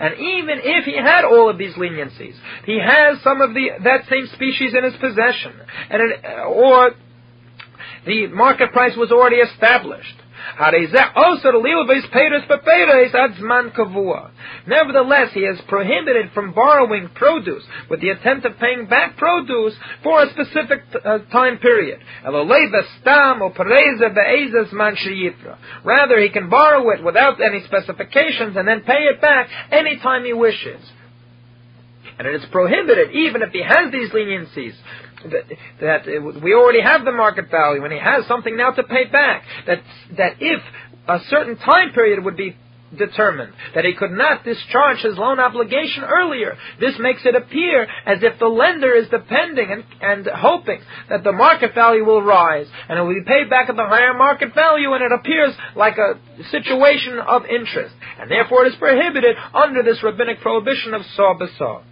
and 0.00 0.14
even 0.14 0.60
if 0.62 0.84
he 0.84 0.96
had 0.96 1.24
all 1.24 1.48
of 1.48 1.58
these 1.58 1.74
leniencies, 1.74 2.34
he 2.64 2.78
has 2.78 3.20
some 3.22 3.40
of 3.40 3.54
the 3.54 3.70
that 3.82 4.04
same 4.08 4.26
species 4.34 4.74
in 4.74 4.84
his 4.84 4.94
possession, 4.94 5.52
and 5.90 6.02
or 6.46 6.90
the 8.06 8.26
market 8.28 8.72
price 8.72 8.96
was 8.96 9.10
already 9.10 9.36
established. 9.36 10.16
Nevertheless, 14.66 15.32
he 15.32 15.40
is 15.40 15.60
prohibited 15.68 16.32
from 16.32 16.52
borrowing 16.52 17.08
produce 17.14 17.64
with 17.90 18.00
the 18.00 18.10
intent 18.10 18.44
of 18.44 18.58
paying 18.58 18.86
back 18.86 19.16
produce 19.16 19.74
for 20.02 20.22
a 20.22 20.30
specific 20.30 20.82
uh, 21.04 21.18
time 21.30 21.58
period. 21.58 22.00
Rather, 25.84 26.20
he 26.20 26.28
can 26.30 26.48
borrow 26.48 26.90
it 26.90 27.02
without 27.02 27.40
any 27.40 27.62
specifications 27.64 28.56
and 28.56 28.68
then 28.68 28.82
pay 28.82 29.04
it 29.04 29.20
back 29.20 29.48
anytime 29.70 30.24
he 30.24 30.32
wishes. 30.32 30.80
And 32.18 32.28
it 32.28 32.34
is 32.36 32.44
prohibited, 32.52 33.10
even 33.12 33.42
if 33.42 33.50
he 33.50 33.62
has 33.62 33.90
these 33.90 34.10
leniencies, 34.10 34.74
that, 35.30 35.44
that 35.80 36.40
we 36.42 36.54
already 36.54 36.82
have 36.82 37.04
the 37.04 37.12
market 37.12 37.50
value 37.50 37.84
and 37.84 37.92
he 37.92 37.98
has 37.98 38.26
something 38.26 38.56
now 38.56 38.70
to 38.70 38.82
pay 38.82 39.04
back, 39.06 39.44
that, 39.66 39.82
that 40.16 40.36
if 40.40 40.62
a 41.08 41.18
certain 41.28 41.56
time 41.56 41.92
period 41.92 42.24
would 42.24 42.36
be 42.36 42.56
determined 42.96 43.52
that 43.74 43.84
he 43.84 43.94
could 43.94 44.10
not 44.10 44.44
discharge 44.44 44.98
his 44.98 45.16
loan 45.16 45.40
obligation 45.40 46.04
earlier. 46.04 46.56
This 46.80 46.94
makes 46.98 47.22
it 47.24 47.34
appear 47.34 47.86
as 48.06 48.22
if 48.22 48.38
the 48.38 48.46
lender 48.46 48.94
is 48.94 49.08
depending 49.08 49.70
and, 49.70 49.84
and 50.00 50.28
hoping 50.32 50.80
that 51.08 51.24
the 51.24 51.32
market 51.32 51.74
value 51.74 52.04
will 52.04 52.22
rise 52.22 52.66
and 52.88 52.98
it 52.98 53.02
will 53.02 53.14
be 53.14 53.24
paid 53.26 53.50
back 53.50 53.68
at 53.68 53.76
the 53.76 53.86
higher 53.86 54.14
market 54.14 54.54
value 54.54 54.92
and 54.92 55.02
it 55.02 55.12
appears 55.12 55.54
like 55.74 55.98
a 55.98 56.18
situation 56.50 57.18
of 57.18 57.44
interest. 57.46 57.94
And 58.20 58.30
therefore 58.30 58.66
it 58.66 58.72
is 58.72 58.78
prohibited 58.78 59.36
under 59.52 59.82
this 59.82 60.02
rabbinic 60.02 60.40
prohibition 60.40 60.94
of 60.94 61.02
saw 61.16 61.34
besaw. 61.36 61.82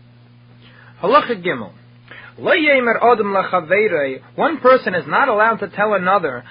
Halacha 1.03 1.43
Gimel. 1.45 1.73
One 2.37 2.57
person 4.61 4.95
is 4.95 5.07
not 5.07 5.29
allowed 5.29 5.57
to 5.57 5.69
tell 5.69 5.95
another, 5.95 6.45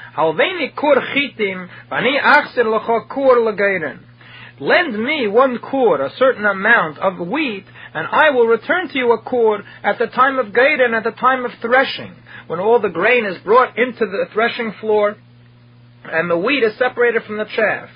Lend 4.60 5.04
me 5.04 5.28
one 5.28 5.58
cord, 5.58 6.02
a 6.02 6.16
certain 6.18 6.46
amount 6.46 7.00
of 7.00 7.28
wheat, 7.28 7.66
and 7.94 8.08
I 8.08 8.30
will 8.30 8.46
return 8.46 8.90
to 8.90 8.98
you 8.98 9.12
a 9.12 9.22
cord 9.22 9.66
at 9.84 9.98
the 9.98 10.08
time 10.08 10.38
of 10.38 10.54
Gaida 10.54 10.86
and 10.86 10.96
at 10.96 11.04
the 11.04 11.12
time 11.12 11.46
of 11.46 11.52
threshing, 11.62 12.14
when 12.46 12.60
all 12.60 12.80
the 12.80 12.90
grain 12.90 13.26
is 13.26 13.40
brought 13.40 13.78
into 13.78 14.06
the 14.06 14.28
threshing 14.34 14.74
floor, 14.80 15.16
and 16.04 16.30
the 16.30 16.38
wheat 16.38 16.64
is 16.64 16.78
separated 16.78 17.24
from 17.24 17.38
the 17.38 17.46
chaff 17.46 17.90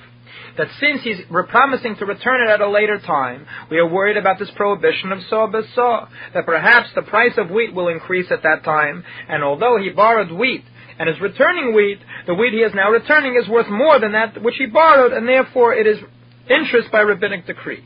that 0.58 0.68
since 0.80 1.02
he's 1.04 1.20
promising 1.50 1.96
to 1.98 2.06
return 2.06 2.48
it 2.48 2.52
at 2.52 2.62
a 2.62 2.70
later 2.70 3.00
time, 3.00 3.46
we 3.70 3.78
are 3.78 3.88
worried 3.88 4.18
about 4.18 4.40
this 4.40 4.52
prohibition 4.56 5.12
of 5.12 5.20
saw 5.30 5.52
saw, 5.74 6.08
that 6.34 6.46
perhaps 6.46 6.90
the 6.96 7.02
price 7.02 7.34
of 7.38 7.50
wheat 7.50 7.74
will 7.74 7.88
increase 7.88 8.32
at 8.32 8.44
that 8.44 8.64
time, 8.64 9.04
and 9.30 9.44
although 9.44 9.78
he 9.78 9.90
borrowed 9.90 10.32
wheat 10.32 10.64
and 10.98 11.10
is 11.10 11.20
returning 11.20 11.74
wheat, 11.74 12.00
the 12.26 12.34
wheat 12.34 12.54
he 12.54 12.60
is 12.60 12.74
now 12.74 12.90
returning 12.90 13.40
is 13.42 13.50
worth 13.50 13.70
more 13.70 14.00
than 14.00 14.14
that 14.14 14.42
which 14.42 14.56
he 14.58 14.66
borrowed, 14.66 15.12
and 15.14 15.28
therefore 15.28 15.74
it 15.74 15.88
is 15.88 15.98
interest 16.50 16.92
by 16.92 17.02
rabbinic 17.02 17.46
decree. 17.46 17.84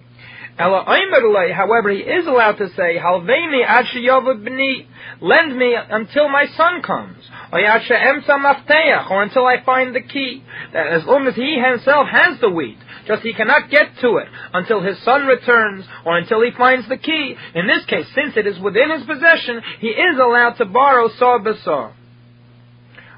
However, 0.58 1.90
he 1.90 2.00
is 2.00 2.28
allowed 2.28 2.58
to 2.58 2.68
say, 2.76 2.98
Halveini 2.98 3.66
b'ni, 3.66 4.88
lend 5.22 5.58
me 5.58 5.76
until 5.76 6.30
my 6.30 6.46
son 6.56 6.82
comes, 6.82 7.18
or 7.52 7.60
until 9.24 9.46
I 9.46 9.64
find 9.66 9.96
the 9.96 10.02
key. 10.02 10.44
As 10.74 11.06
long 11.06 11.28
as 11.28 11.36
he 11.36 11.60
himself 11.60 12.08
has 12.08 12.40
the 12.40 12.50
wheat, 12.50 12.78
just 13.08 13.24
he 13.24 13.34
cannot 13.34 13.70
get 13.70 13.98
to 14.02 14.18
it 14.18 14.28
until 14.54 14.82
his 14.82 15.02
son 15.04 15.26
returns 15.26 15.86
or 16.06 16.18
until 16.18 16.42
he 16.42 16.52
finds 16.58 16.88
the 16.88 16.98
key. 16.98 17.36
In 17.56 17.68
this 17.68 17.86
case, 17.86 18.06
since 18.14 18.38
it 18.38 18.46
is 18.46 18.60
within 18.60 18.92
his 18.92 19.06
possession, 19.06 19.62
he 19.80 19.88
is 19.88 20.20
allowed 20.20 20.54
to 20.58 20.66
borrow 20.66 21.10
saw 21.18 21.40
besar. 21.40 21.94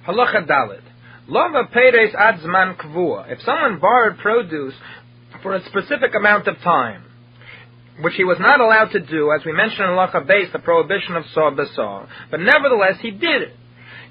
Halacha 0.08 0.48
Dalit. 0.48 0.84
Lava 1.28 1.66
peres 1.72 2.14
adzman 2.14 2.78
kvua. 2.78 3.32
If 3.32 3.42
someone 3.42 3.80
borrowed 3.80 4.18
produce 4.18 4.74
for 5.44 5.56
a 5.56 5.66
specific 5.66 6.16
amount 6.16 6.48
of 6.48 6.58
time, 6.60 7.04
which 8.02 8.16
he 8.16 8.24
was 8.24 8.38
not 8.40 8.60
allowed 8.60 8.92
to 8.92 9.00
do, 9.00 9.32
as 9.32 9.46
we 9.46 9.54
mentioned 9.54 9.84
in 9.84 9.96
Lacha 9.96 10.26
Beis, 10.26 10.52
the 10.52 10.60
prohibition 10.60 11.16
of 11.16 11.24
saw 11.34 11.50
besar. 11.52 12.08
But 12.30 12.40
nevertheless, 12.40 12.98
he 13.02 13.12
did 13.12 13.42
it. 13.44 13.56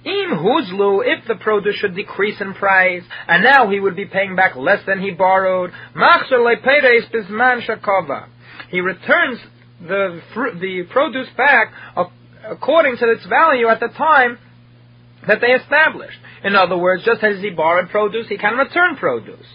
Im 0.05 0.31
huzlu, 0.31 1.03
if 1.05 1.27
the 1.29 1.35
produce 1.35 1.77
should 1.77 1.95
decrease 1.95 2.41
in 2.41 2.55
price, 2.55 3.03
and 3.29 3.43
now 3.43 3.69
he 3.71 3.79
would 3.79 3.97
be 3.97 4.07
paying 4.07 4.35
back 4.35 4.57
less 4.57 4.81
than 4.87 5.01
he 5.01 5.11
borrowed, 5.11 5.73
machzer 5.95 6.39
leperes 6.39 7.11
bisman 7.13 7.67
shakova. 7.67 8.29
He 8.71 8.81
returns 8.81 9.39
the 9.81 10.23
the 10.61 10.87
produce 10.91 11.29
back 11.37 11.73
according 12.49 12.97
to 12.97 13.11
its 13.11 13.27
value 13.27 13.69
at 13.69 13.81
the 13.81 13.89
time 13.89 14.39
that 15.27 15.41
they 15.41 15.49
established. 15.49 16.19
In 16.45 16.57
other 16.57 16.79
words, 16.79 17.05
just 17.05 17.23
as 17.23 17.41
he 17.41 17.51
borrowed 17.51 17.91
produce, 17.91 18.27
he 18.29 18.39
can 18.39 18.57
return 18.57 18.97
produce. 18.97 19.47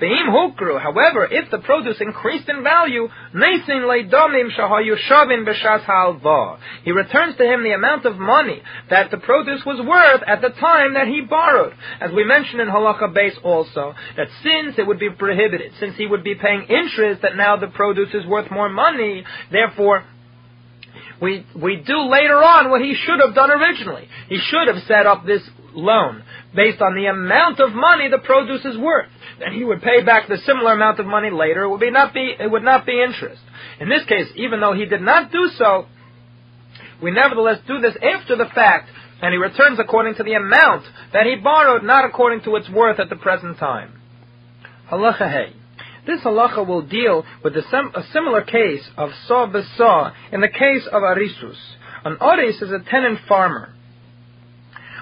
Be'im 0.00 0.26
however, 0.26 1.28
if 1.30 1.50
the 1.50 1.58
produce 1.58 2.00
increased 2.00 2.48
in 2.48 2.62
value, 2.62 3.08
neisin 3.34 3.84
leidomim 3.84 4.50
shahayu 4.56 4.96
shavin 5.08 5.46
b'shas 5.46 5.84
halva. 5.84 6.58
He 6.84 6.90
returns 6.90 7.36
to 7.36 7.44
him 7.44 7.62
the 7.62 7.72
amount 7.72 8.04
of 8.04 8.18
money 8.18 8.62
that 8.90 9.10
the 9.10 9.18
produce 9.18 9.64
was 9.64 9.84
worth 9.86 10.22
at 10.26 10.40
the 10.40 10.50
time 10.60 10.94
that 10.94 11.06
he 11.06 11.20
borrowed. 11.20 11.74
As 12.00 12.10
we 12.12 12.24
mentioned 12.24 12.60
in 12.60 12.68
halacha 12.68 13.14
Beis 13.14 13.32
also, 13.44 13.94
that 14.16 14.28
since 14.42 14.78
it 14.78 14.86
would 14.86 14.98
be 14.98 15.10
prohibited, 15.10 15.72
since 15.78 15.96
he 15.96 16.06
would 16.06 16.24
be 16.24 16.34
paying 16.34 16.62
interest 16.62 17.22
that 17.22 17.36
now 17.36 17.56
the 17.56 17.68
produce 17.68 18.12
is 18.14 18.26
worth 18.26 18.50
more 18.50 18.68
money, 18.68 19.24
therefore 19.50 20.04
we, 21.20 21.46
we 21.54 21.76
do 21.76 22.10
later 22.10 22.42
on 22.42 22.70
what 22.70 22.80
he 22.80 22.94
should 22.94 23.20
have 23.20 23.34
done 23.34 23.50
originally. 23.50 24.08
He 24.28 24.38
should 24.38 24.68
have 24.68 24.82
set 24.88 25.06
up 25.06 25.24
this 25.24 25.42
loan 25.72 26.22
based 26.54 26.80
on 26.80 26.94
the 26.94 27.06
amount 27.06 27.60
of 27.60 27.72
money 27.72 28.08
the 28.08 28.18
produce 28.18 28.64
is 28.64 28.78
worth. 28.78 29.08
Then 29.38 29.52
he 29.52 29.64
would 29.64 29.82
pay 29.82 30.02
back 30.02 30.28
the 30.28 30.38
similar 30.38 30.72
amount 30.72 31.00
of 31.00 31.06
money 31.06 31.30
later. 31.30 31.64
It 31.64 31.70
would 31.70 31.80
be 31.80 31.90
not 31.90 32.14
be 32.14 32.34
it 32.38 32.50
would 32.50 32.62
not 32.62 32.86
be 32.86 33.02
interest. 33.02 33.40
In 33.80 33.88
this 33.88 34.04
case, 34.04 34.28
even 34.36 34.60
though 34.60 34.74
he 34.74 34.86
did 34.86 35.02
not 35.02 35.32
do 35.32 35.48
so, 35.56 35.86
we 37.02 37.10
nevertheless 37.10 37.58
do 37.66 37.80
this 37.80 37.96
after 38.02 38.36
the 38.36 38.46
fact, 38.54 38.88
and 39.20 39.32
he 39.32 39.38
returns 39.38 39.78
according 39.80 40.14
to 40.16 40.22
the 40.22 40.34
amount 40.34 40.84
that 41.12 41.26
he 41.26 41.36
borrowed, 41.36 41.82
not 41.82 42.04
according 42.04 42.42
to 42.42 42.56
its 42.56 42.70
worth 42.70 43.00
at 43.00 43.08
the 43.10 43.16
present 43.16 43.58
time. 43.58 44.00
Halacha 44.90 45.30
hey. 45.30 45.52
This 46.06 46.20
halacha 46.20 46.66
will 46.66 46.82
deal 46.82 47.24
with 47.42 47.54
sem- 47.70 47.92
a 47.94 48.02
similar 48.12 48.42
case 48.42 48.86
of 48.96 49.10
saw 49.26 49.46
besaw 49.46 50.12
in 50.32 50.42
the 50.42 50.48
case 50.48 50.86
of 50.92 51.02
arisus. 51.02 51.56
An 52.04 52.18
aris 52.20 52.60
is 52.60 52.70
a 52.70 52.78
tenant 52.90 53.20
farmer 53.26 53.72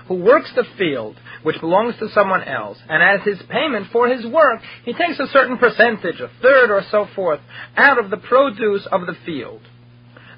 who 0.07 0.15
works 0.15 0.53
the 0.55 0.65
field 0.79 1.17
which 1.43 1.61
belongs 1.61 1.97
to 1.99 2.09
someone 2.11 2.43
else, 2.43 2.79
and 2.89 3.03
as 3.03 3.27
his 3.27 3.43
payment 3.49 3.89
for 3.93 4.09
his 4.09 4.25
work, 4.27 4.61
he 4.85 4.93
takes 4.93 5.19
a 5.19 5.27
certain 5.29 5.59
percentage, 5.59 6.21
a 6.21 6.31
third 6.41 6.71
or 6.71 6.83
so 6.91 7.07
forth, 7.15 7.41
out 7.77 7.99
of 7.99 8.11
the 8.11 8.17
produce 8.17 8.87
of 8.91 9.07
the 9.07 9.17
field. 9.27 9.61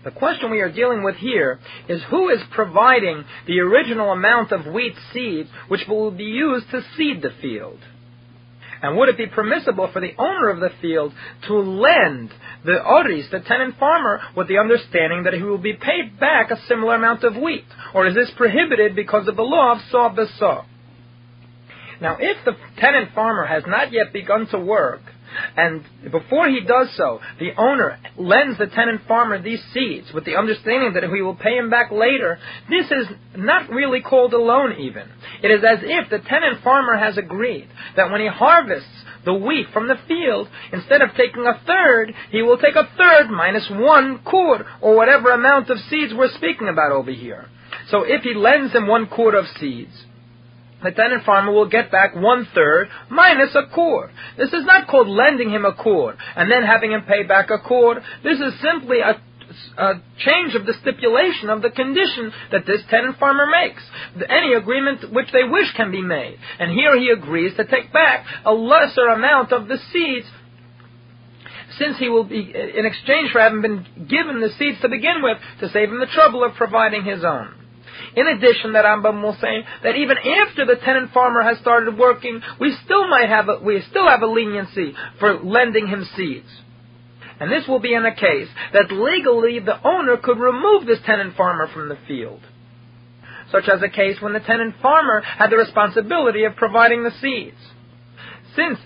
The 0.04 0.10
question 0.10 0.50
we 0.50 0.60
are 0.60 0.70
dealing 0.70 1.02
with 1.02 1.16
here 1.16 1.58
is 1.88 2.02
who 2.10 2.28
is 2.28 2.40
providing 2.50 3.24
the 3.46 3.60
original 3.60 4.10
amount 4.12 4.52
of 4.52 4.66
wheat 4.66 4.94
seeds 5.12 5.48
which 5.68 5.86
will 5.88 6.10
be 6.10 6.24
used 6.24 6.70
to 6.70 6.82
seed 6.96 7.22
the 7.22 7.32
field? 7.40 7.78
And 8.82 8.98
would 8.98 9.08
it 9.08 9.16
be 9.16 9.26
permissible 9.26 9.88
for 9.90 10.00
the 10.00 10.12
owner 10.18 10.50
of 10.50 10.60
the 10.60 10.68
field 10.82 11.14
to 11.46 11.54
lend 11.54 12.30
the 12.66 12.84
oris, 12.84 13.26
the 13.30 13.40
tenant 13.40 13.78
farmer, 13.78 14.20
with 14.36 14.46
the 14.46 14.58
understanding 14.58 15.22
that 15.22 15.32
he 15.32 15.42
will 15.42 15.56
be 15.56 15.72
paid 15.72 16.20
back 16.20 16.50
a 16.50 16.60
similar 16.68 16.96
amount 16.96 17.24
of 17.24 17.34
wheat? 17.34 17.64
Or 17.94 18.06
is 18.06 18.14
this 18.14 18.30
prohibited 18.36 18.94
because 18.94 19.26
of 19.26 19.36
the 19.36 19.42
law 19.42 19.72
of 19.72 19.78
saw 19.90 20.14
besaw? 20.14 20.66
Now, 22.00 22.16
if 22.18 22.44
the 22.44 22.56
tenant 22.78 23.14
farmer 23.14 23.46
has 23.46 23.64
not 23.66 23.92
yet 23.92 24.12
begun 24.12 24.46
to 24.48 24.58
work, 24.58 25.00
and 25.56 25.84
before 26.10 26.48
he 26.48 26.60
does 26.60 26.88
so, 26.96 27.20
the 27.38 27.52
owner 27.56 27.98
lends 28.16 28.58
the 28.58 28.66
tenant 28.66 29.02
farmer 29.08 29.40
these 29.40 29.62
seeds 29.72 30.12
with 30.12 30.24
the 30.24 30.36
understanding 30.36 30.92
that 30.94 31.02
he 31.02 31.22
will 31.22 31.34
pay 31.34 31.56
him 31.56 31.70
back 31.70 31.90
later. 31.90 32.38
This 32.68 32.86
is 32.90 33.06
not 33.36 33.68
really 33.70 34.00
called 34.00 34.32
a 34.32 34.38
loan 34.38 34.74
even. 34.78 35.08
It 35.42 35.48
is 35.48 35.64
as 35.64 35.78
if 35.82 36.10
the 36.10 36.18
tenant 36.18 36.62
farmer 36.62 36.96
has 36.96 37.18
agreed 37.18 37.68
that 37.96 38.10
when 38.10 38.20
he 38.20 38.28
harvests 38.28 39.04
the 39.24 39.34
wheat 39.34 39.66
from 39.72 39.88
the 39.88 39.98
field, 40.06 40.48
instead 40.72 41.00
of 41.00 41.10
taking 41.16 41.46
a 41.46 41.60
third, 41.66 42.14
he 42.30 42.42
will 42.42 42.58
take 42.58 42.76
a 42.76 42.88
third 42.96 43.30
minus 43.30 43.68
one 43.70 44.20
cord, 44.24 44.64
or 44.80 44.94
whatever 44.94 45.30
amount 45.30 45.70
of 45.70 45.78
seeds 45.90 46.12
we're 46.14 46.32
speaking 46.36 46.68
about 46.68 46.92
over 46.92 47.10
here. 47.10 47.48
So 47.88 48.02
if 48.02 48.22
he 48.22 48.34
lends 48.34 48.74
him 48.74 48.86
one 48.86 49.06
cord 49.06 49.34
of 49.34 49.46
seeds, 49.58 50.04
the 50.84 50.92
tenant 50.92 51.24
farmer 51.24 51.52
will 51.52 51.68
get 51.68 51.90
back 51.90 52.14
one 52.14 52.46
third 52.54 52.88
minus 53.10 53.54
a 53.54 53.74
cord. 53.74 54.10
This 54.36 54.52
is 54.52 54.64
not 54.64 54.86
called 54.86 55.08
lending 55.08 55.50
him 55.50 55.64
a 55.64 55.74
cord 55.74 56.16
and 56.36 56.50
then 56.50 56.62
having 56.62 56.92
him 56.92 57.02
pay 57.02 57.24
back 57.24 57.50
a 57.50 57.58
cord. 57.58 57.98
This 58.22 58.38
is 58.38 58.52
simply 58.60 59.00
a 59.00 59.20
a 59.78 59.94
change 60.18 60.54
of 60.54 60.66
the 60.66 60.74
stipulation 60.80 61.48
of 61.50 61.62
the 61.62 61.70
condition 61.70 62.32
that 62.50 62.66
this 62.66 62.80
tenant 62.90 63.18
farmer 63.18 63.46
makes. 63.46 63.82
Any 64.28 64.54
agreement 64.54 65.12
which 65.12 65.30
they 65.32 65.44
wish 65.44 65.72
can 65.76 65.90
be 65.90 66.02
made. 66.02 66.38
And 66.58 66.72
here 66.72 66.98
he 66.98 67.10
agrees 67.10 67.56
to 67.56 67.64
take 67.64 67.92
back 67.92 68.26
a 68.44 68.52
lesser 68.52 69.06
amount 69.06 69.52
of 69.52 69.68
the 69.68 69.78
seeds 69.92 70.26
since 71.78 71.98
he 71.98 72.08
will 72.08 72.24
be, 72.24 72.40
in 72.40 72.86
exchange 72.86 73.32
for 73.32 73.40
having 73.40 73.62
been 73.62 73.86
given 74.08 74.40
the 74.40 74.50
seeds 74.58 74.80
to 74.80 74.88
begin 74.88 75.22
with, 75.22 75.38
to 75.60 75.68
save 75.70 75.88
him 75.88 75.98
the 75.98 76.06
trouble 76.06 76.44
of 76.44 76.54
providing 76.54 77.04
his 77.04 77.24
own. 77.24 77.63
In 78.16 78.28
addition, 78.28 78.72
that 78.74 78.84
Rambam 78.84 79.22
will 79.22 79.36
say 79.40 79.64
that 79.82 79.96
even 79.96 80.16
after 80.18 80.64
the 80.64 80.76
tenant 80.84 81.12
farmer 81.12 81.42
has 81.42 81.58
started 81.58 81.98
working, 81.98 82.40
we 82.60 82.76
still 82.84 83.08
might 83.08 83.28
have 83.28 83.48
a, 83.48 83.58
we 83.62 83.82
still 83.90 84.08
have 84.08 84.22
a 84.22 84.26
leniency 84.26 84.94
for 85.18 85.42
lending 85.42 85.88
him 85.88 86.06
seeds. 86.16 86.48
And 87.40 87.50
this 87.50 87.66
will 87.66 87.80
be 87.80 87.94
in 87.94 88.06
a 88.06 88.14
case 88.14 88.48
that 88.72 88.92
legally 88.92 89.58
the 89.58 89.84
owner 89.86 90.16
could 90.16 90.38
remove 90.38 90.86
this 90.86 91.00
tenant 91.04 91.36
farmer 91.36 91.68
from 91.72 91.88
the 91.88 91.98
field. 92.06 92.40
Such 93.50 93.68
as 93.68 93.82
a 93.82 93.88
case 93.88 94.16
when 94.20 94.32
the 94.32 94.40
tenant 94.40 94.76
farmer 94.80 95.20
had 95.20 95.50
the 95.50 95.56
responsibility 95.56 96.44
of 96.44 96.56
providing 96.56 97.02
the 97.02 97.10
seeds. 97.20 97.58
Since 98.54 98.78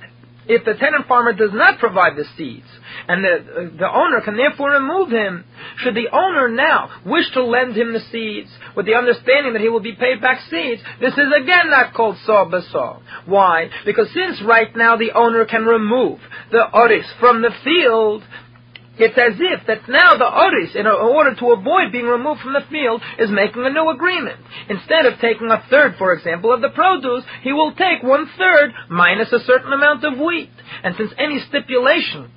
if 0.46 0.64
the 0.64 0.74
tenant 0.74 1.06
farmer 1.06 1.34
does 1.34 1.52
not 1.52 1.78
provide 1.78 2.16
the 2.16 2.24
seeds, 2.36 2.66
and 3.08 3.24
the, 3.24 3.72
the 3.78 3.88
owner 3.88 4.20
can 4.20 4.36
therefore 4.36 4.72
remove 4.72 5.08
him, 5.10 5.44
should 5.78 5.94
the 5.94 6.12
owner 6.12 6.48
now 6.48 6.90
wish 7.06 7.24
to 7.32 7.42
lend 7.42 7.74
him 7.74 7.94
the 7.94 8.04
seeds 8.12 8.50
with 8.76 8.84
the 8.84 8.94
understanding 8.94 9.54
that 9.54 9.62
he 9.62 9.70
will 9.70 9.80
be 9.80 9.96
paid 9.96 10.20
back 10.20 10.40
seeds, 10.50 10.82
this 11.00 11.14
is 11.14 11.32
again 11.32 11.70
not 11.70 11.94
called 11.94 12.16
saw 12.26 12.44
basaw. 12.44 13.00
Why? 13.24 13.70
Because 13.86 14.08
since 14.12 14.42
right 14.46 14.76
now 14.76 14.96
the 14.96 15.12
owner 15.12 15.46
can 15.46 15.64
remove 15.64 16.20
the 16.52 16.68
oris 16.70 17.06
from 17.18 17.40
the 17.40 17.50
field, 17.64 18.22
it's 18.98 19.16
as 19.16 19.40
if 19.40 19.66
that 19.68 19.88
now 19.88 20.18
the 20.18 20.28
oris, 20.28 20.74
in 20.74 20.86
order 20.86 21.34
to 21.34 21.52
avoid 21.52 21.92
being 21.92 22.06
removed 22.06 22.42
from 22.42 22.52
the 22.52 22.66
field, 22.68 23.00
is 23.18 23.30
making 23.30 23.64
a 23.64 23.70
new 23.70 23.88
agreement. 23.88 24.40
Instead 24.68 25.06
of 25.06 25.18
taking 25.20 25.50
a 25.50 25.64
third, 25.70 25.94
for 25.96 26.12
example, 26.12 26.52
of 26.52 26.60
the 26.60 26.68
produce, 26.68 27.24
he 27.42 27.54
will 27.54 27.72
take 27.72 28.02
one 28.02 28.28
third 28.36 28.72
minus 28.90 29.32
a 29.32 29.40
certain 29.40 29.72
amount 29.72 30.04
of 30.04 30.18
wheat. 30.18 30.50
And 30.82 30.94
since 30.98 31.12
any 31.16 31.38
stipulation 31.48 32.32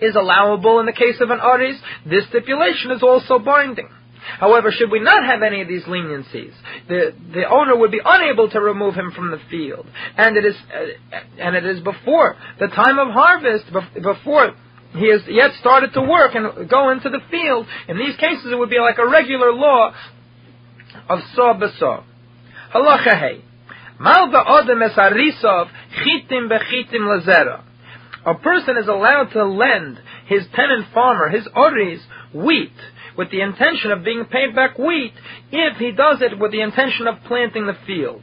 is 0.00 0.16
allowable 0.16 0.80
in 0.80 0.86
the 0.86 0.92
case 0.92 1.20
of 1.20 1.30
an 1.30 1.40
oris, 1.40 1.76
this 2.06 2.26
stipulation 2.28 2.90
is 2.90 3.02
also 3.02 3.38
binding. 3.38 3.88
However, 4.38 4.70
should 4.70 4.90
we 4.90 5.00
not 5.00 5.24
have 5.24 5.42
any 5.42 5.62
of 5.62 5.68
these 5.68 5.84
leniencies, 5.84 6.52
the, 6.88 7.14
the 7.32 7.48
owner 7.48 7.76
would 7.76 7.90
be 7.90 8.00
unable 8.04 8.50
to 8.50 8.60
remove 8.60 8.94
him 8.94 9.12
from 9.14 9.30
the 9.30 9.40
field, 9.50 9.86
and 10.16 10.36
it 10.36 10.44
is 10.44 10.54
uh, 10.72 11.16
and 11.38 11.56
it 11.56 11.64
is 11.64 11.80
before 11.80 12.36
the 12.58 12.68
time 12.68 12.98
of 12.98 13.08
harvest, 13.08 13.64
before 13.94 14.54
he 14.92 15.10
has 15.10 15.22
yet 15.28 15.52
started 15.60 15.92
to 15.94 16.02
work 16.02 16.34
and 16.34 16.68
go 16.68 16.90
into 16.90 17.08
the 17.08 17.20
field. 17.30 17.66
In 17.88 17.96
these 17.96 18.16
cases, 18.16 18.46
it 18.50 18.58
would 18.58 18.70
be 18.70 18.80
like 18.80 18.98
a 18.98 19.08
regular 19.08 19.52
law 19.52 19.92
of 21.08 21.20
saw 21.34 21.54
besaw. 21.58 22.04
Halacha 22.74 23.18
hey. 23.18 23.44
Mal 23.98 24.28
ba'odem 24.30 24.82
es 24.82 24.96
harisov 24.96 25.70
chitim 26.02 26.48
bechitim 26.48 27.02
lazera. 27.02 27.62
A 28.26 28.34
person 28.34 28.76
is 28.76 28.88
allowed 28.88 29.30
to 29.32 29.44
lend 29.44 29.98
his 30.26 30.46
tenant 30.54 30.86
farmer, 30.92 31.28
his 31.28 31.46
oris, 31.54 32.00
wheat, 32.34 32.72
with 33.16 33.30
the 33.30 33.40
intention 33.40 33.90
of 33.92 34.04
being 34.04 34.24
paid 34.26 34.54
back 34.54 34.78
wheat, 34.78 35.12
if 35.50 35.76
he 35.78 35.92
does 35.92 36.20
it 36.20 36.38
with 36.38 36.52
the 36.52 36.60
intention 36.60 37.06
of 37.06 37.22
planting 37.24 37.66
the 37.66 37.76
field 37.86 38.22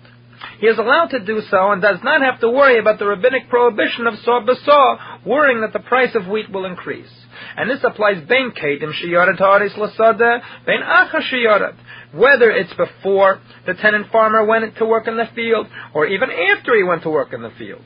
he 0.60 0.68
is 0.68 0.78
allowed 0.78 1.08
to 1.08 1.20
do 1.20 1.42
so 1.50 1.72
and 1.72 1.82
does 1.82 2.00
not 2.04 2.22
have 2.22 2.40
to 2.42 2.50
worry 2.50 2.80
about 2.80 3.00
the 3.00 3.06
rabbinic 3.06 3.50
prohibition 3.50 4.08
of 4.08 4.16
saw 4.24 4.42
besaw, 4.44 4.98
worrying 5.26 5.62
that 5.62 5.74
the 5.74 5.80
price 5.80 6.16
of 6.16 6.28
wheat 6.28 6.52
will 6.52 6.66
increase. 6.66 7.10
And 7.56 7.70
this 7.70 7.84
applies 7.84 8.24
ben 8.28 8.52
kedim 8.52 8.94
shiyarat 8.94 9.38
haris 9.38 9.74
lasada, 9.74 10.42
ben 10.66 10.82
acha 10.82 11.22
shiyarat. 11.32 11.76
Whether 12.14 12.52
it's 12.52 12.74
before 12.74 13.42
the 13.66 13.74
tenant 13.76 14.12
farmer 14.12 14.46
went 14.46 14.76
to 14.78 14.86
work 14.86 15.08
in 15.08 15.18
the 15.18 15.30
field, 15.36 15.68
or 15.94 16.08
even 16.08 16.30
after 16.32 16.76
he 16.76 16.84
went 16.84 17.04
to 17.04 17.10
work 17.10 17.34
in 17.34 17.42
the 17.42 17.52
field. 17.58 17.82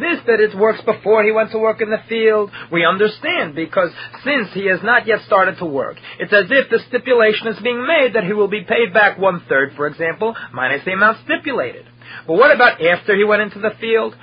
This 0.00 0.18
that 0.26 0.40
it 0.40 0.56
works 0.56 0.80
before 0.82 1.22
he 1.22 1.32
went 1.32 1.50
to 1.52 1.58
work 1.58 1.80
in 1.80 1.90
the 1.90 2.02
field, 2.08 2.50
we 2.72 2.84
understand 2.84 3.54
because 3.54 3.90
since 4.24 4.48
he 4.52 4.66
has 4.66 4.80
not 4.82 5.06
yet 5.06 5.20
started 5.26 5.58
to 5.58 5.66
work, 5.66 5.96
it's 6.18 6.32
as 6.32 6.46
if 6.50 6.70
the 6.70 6.78
stipulation 6.88 7.48
is 7.48 7.60
being 7.60 7.86
made 7.86 8.14
that 8.14 8.24
he 8.24 8.32
will 8.32 8.48
be 8.48 8.64
paid 8.64 8.92
back 8.94 9.18
one 9.18 9.42
third, 9.48 9.74
for 9.76 9.86
example, 9.86 10.34
minus 10.52 10.84
the 10.84 10.92
amount 10.92 11.18
stipulated. 11.24 11.86
But 12.26 12.34
what 12.34 12.54
about 12.54 12.80
after 12.80 13.16
he 13.16 13.24
went 13.24 13.42
into 13.42 13.58
the 13.58 13.72
field? 13.80 14.14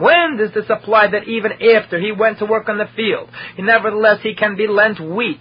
When 0.00 0.36
does 0.36 0.52
this 0.52 0.66
apply 0.68 1.08
that 1.08 1.28
even 1.28 1.52
after 1.52 1.98
he 1.98 2.12
went 2.12 2.38
to 2.38 2.46
work 2.46 2.68
on 2.68 2.78
the 2.78 2.88
field, 2.96 3.28
he, 3.56 3.62
nevertheless 3.62 4.20
he 4.22 4.34
can 4.34 4.56
be 4.56 4.66
lent 4.66 5.00
wheat? 5.00 5.40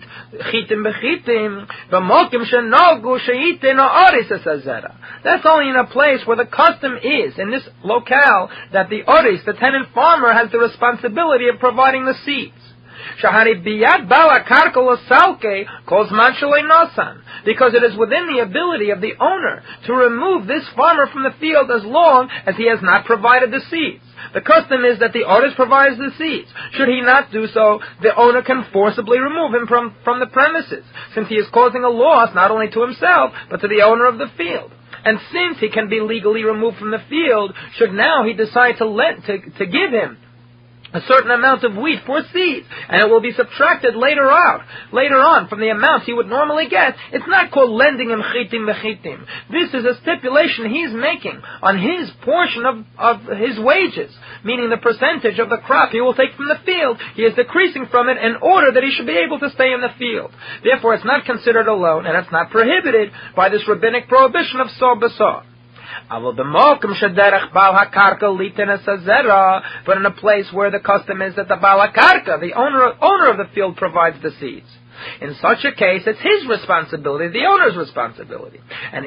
That's 5.24 5.46
only 5.46 5.70
in 5.70 5.76
a 5.76 5.88
place 5.88 6.26
where 6.26 6.38
the 6.38 6.46
custom 6.46 6.98
is, 7.04 7.38
in 7.38 7.52
this 7.52 7.68
locale, 7.84 8.50
that 8.74 8.90
the 8.90 9.04
oris, 9.04 9.42
the 9.46 9.54
tenant 9.54 9.90
farmer, 9.94 10.34
has 10.34 10.52
the 10.52 10.60
responsibility 10.60 11.48
of 11.48 11.60
providing 11.60 12.06
the 12.06 12.16
seeds. 12.26 12.75
Shahari 13.22 13.64
biyad 13.66 14.10
bala 14.10 14.44
karkol 14.48 14.98
salke 15.08 15.66
calls 15.86 16.10
nosan. 16.10 17.22
Because 17.46 17.74
it 17.74 17.84
is 17.84 17.98
within 17.98 18.28
the 18.28 18.40
ability 18.40 18.90
of 18.90 19.02
the 19.02 19.14
owner 19.20 19.64
to 19.86 19.94
remove 19.94 20.48
this 20.48 20.64
farmer 20.76 21.08
from 21.08 21.24
the 21.24 21.36
field 21.40 21.70
as 21.72 21.84
long 21.84 22.30
as 22.46 22.56
he 22.56 22.68
has 22.68 22.80
not 22.82 23.06
provided 23.06 23.52
the 23.52 23.62
seeds. 23.70 24.04
The 24.34 24.42
custom 24.42 24.84
is 24.84 25.00
that 25.00 25.14
the 25.14 25.24
artist 25.24 25.56
provides 25.56 25.98
the 25.98 26.12
seeds. 26.18 26.50
Should 26.72 26.90
he 26.90 27.02
not 27.02 27.32
do 27.32 27.48
so, 27.48 27.80
the 28.02 28.16
owner 28.16 28.42
can 28.42 28.66
forcibly 28.74 29.20
remove 29.20 29.54
him 29.54 29.68
from, 29.68 29.96
from 30.04 30.20
the 30.20 30.28
premises, 30.28 30.84
since 31.14 31.30
he 31.30 31.36
is 31.36 31.48
causing 31.54 31.84
a 31.84 31.90
loss 31.90 32.34
not 32.36 32.52
only 32.52 32.70
to 32.72 32.82
himself, 32.82 33.32
but 33.50 33.62
to 33.62 33.68
the 33.68 33.84
owner 33.84 34.06
of 34.06 34.18
the 34.18 34.28
field. 34.38 34.72
And 35.06 35.20
since 35.32 35.60
he 35.60 35.70
can 35.70 35.88
be 35.88 36.02
legally 36.02 36.44
removed 36.44 36.78
from 36.78 36.92
the 36.92 37.04
field, 37.10 37.54
should 37.76 37.94
now 37.94 38.26
he 38.26 38.34
decide 38.34 38.78
to 38.80 38.88
let 38.88 39.24
to, 39.26 39.38
to 39.38 39.66
give 39.66 39.92
him 39.92 40.18
a 40.96 41.06
certain 41.08 41.32
amount 41.32 41.64
of 41.64 41.76
wheat 41.76 42.00
for 42.06 42.22
seeds, 42.34 42.68
and 42.90 43.02
it 43.02 43.10
will 43.10 43.22
be 43.22 43.34
subtracted 43.34 43.96
later 43.96 44.30
on, 44.30 44.66
later 44.92 45.20
on 45.20 45.48
from 45.48 45.60
the 45.60 45.70
amount 45.70 46.04
he 46.04 46.14
would 46.14 46.28
normally 46.28 46.68
get. 46.70 46.96
It's 47.12 47.28
not 47.28 47.52
called 47.52 47.72
lending 47.72 48.10
him 48.10 48.22
chitim 48.22 48.68
bechitim. 48.68 49.26
This 49.52 49.74
is 49.74 49.86
a 49.86 50.00
stipulation 50.02 50.70
he's 50.70 50.94
making 50.94 51.42
on 51.62 51.78
his 51.78 52.12
portion 52.24 52.66
of, 52.66 52.86
of 52.98 53.38
his 53.38 53.60
wages, 53.60 54.16
meaning 54.44 54.70
the 54.70 54.78
percentage 54.78 55.40
of 55.40 55.50
the 55.50 55.58
crop 55.58 55.92
he 55.92 56.02
will 56.02 56.14
take 56.14 56.36
from 56.36 56.48
the 56.48 56.60
field. 56.66 57.00
He 57.16 57.24
is 57.24 57.36
decreasing 57.36 57.88
from 57.92 58.10
it 58.10 58.18
in 58.18 58.38
order 58.42 58.72
that 58.72 58.84
he 58.84 58.92
should 58.92 59.08
be 59.08 59.22
able 59.26 59.40
to 59.40 59.50
stay 59.52 59.74
in 59.74 59.82
the 59.82 59.94
field. 59.98 60.32
Therefore, 60.64 60.96
it's 60.96 61.06
not 61.06 61.26
considered 61.26 61.68
a 61.68 61.74
loan, 61.74 62.06
and 62.06 62.18
it's 62.18 62.32
not 62.32 62.52
prohibited 62.52 63.12
by 63.36 63.50
this 63.50 63.68
rabbinic 63.68 64.08
prohibition 64.08 64.60
of 64.60 64.70
saw 64.78 64.96
But 66.10 66.38
in 69.98 70.06
a 70.06 70.12
place 70.12 70.52
where 70.52 70.72
the 70.72 70.80
custom 70.80 71.22
is 71.22 71.36
that 71.36 71.48
the 71.48 71.56
balakarka, 71.56 72.40
the 72.42 72.54
owner, 72.56 72.94
owner 73.02 73.30
of 73.32 73.38
the 73.38 73.48
field, 73.54 73.78
provides 73.78 74.22
the 74.22 74.32
seeds. 74.40 74.68
In 75.22 75.36
such 75.42 75.66
a 75.66 75.72
case, 75.74 76.04
it's 76.06 76.20
his 76.20 76.48
responsibility, 76.48 77.28
the 77.28 77.46
owner's 77.46 77.76
responsibility. 77.76 78.60
And 78.94 79.06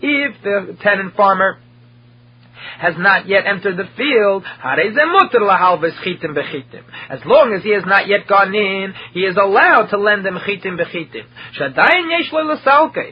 if 0.00 0.42
the 0.42 0.76
tenant 0.80 1.16
farmer 1.16 1.58
has 2.78 2.94
not 2.98 3.28
yet 3.28 3.46
entered 3.46 3.76
the 3.76 3.88
field, 3.96 4.44
as 7.10 7.20
long 7.24 7.52
as 7.54 7.62
he 7.62 7.70
has 7.70 7.84
not 7.86 8.06
yet 8.06 8.26
gone 8.26 8.54
in, 8.54 8.94
he 9.12 9.20
is 9.20 9.36
allowed 9.36 9.86
to 9.90 9.98
lend 9.98 10.24
them 10.24 10.38
chitim 10.38 10.78
bechitim. 10.78 11.24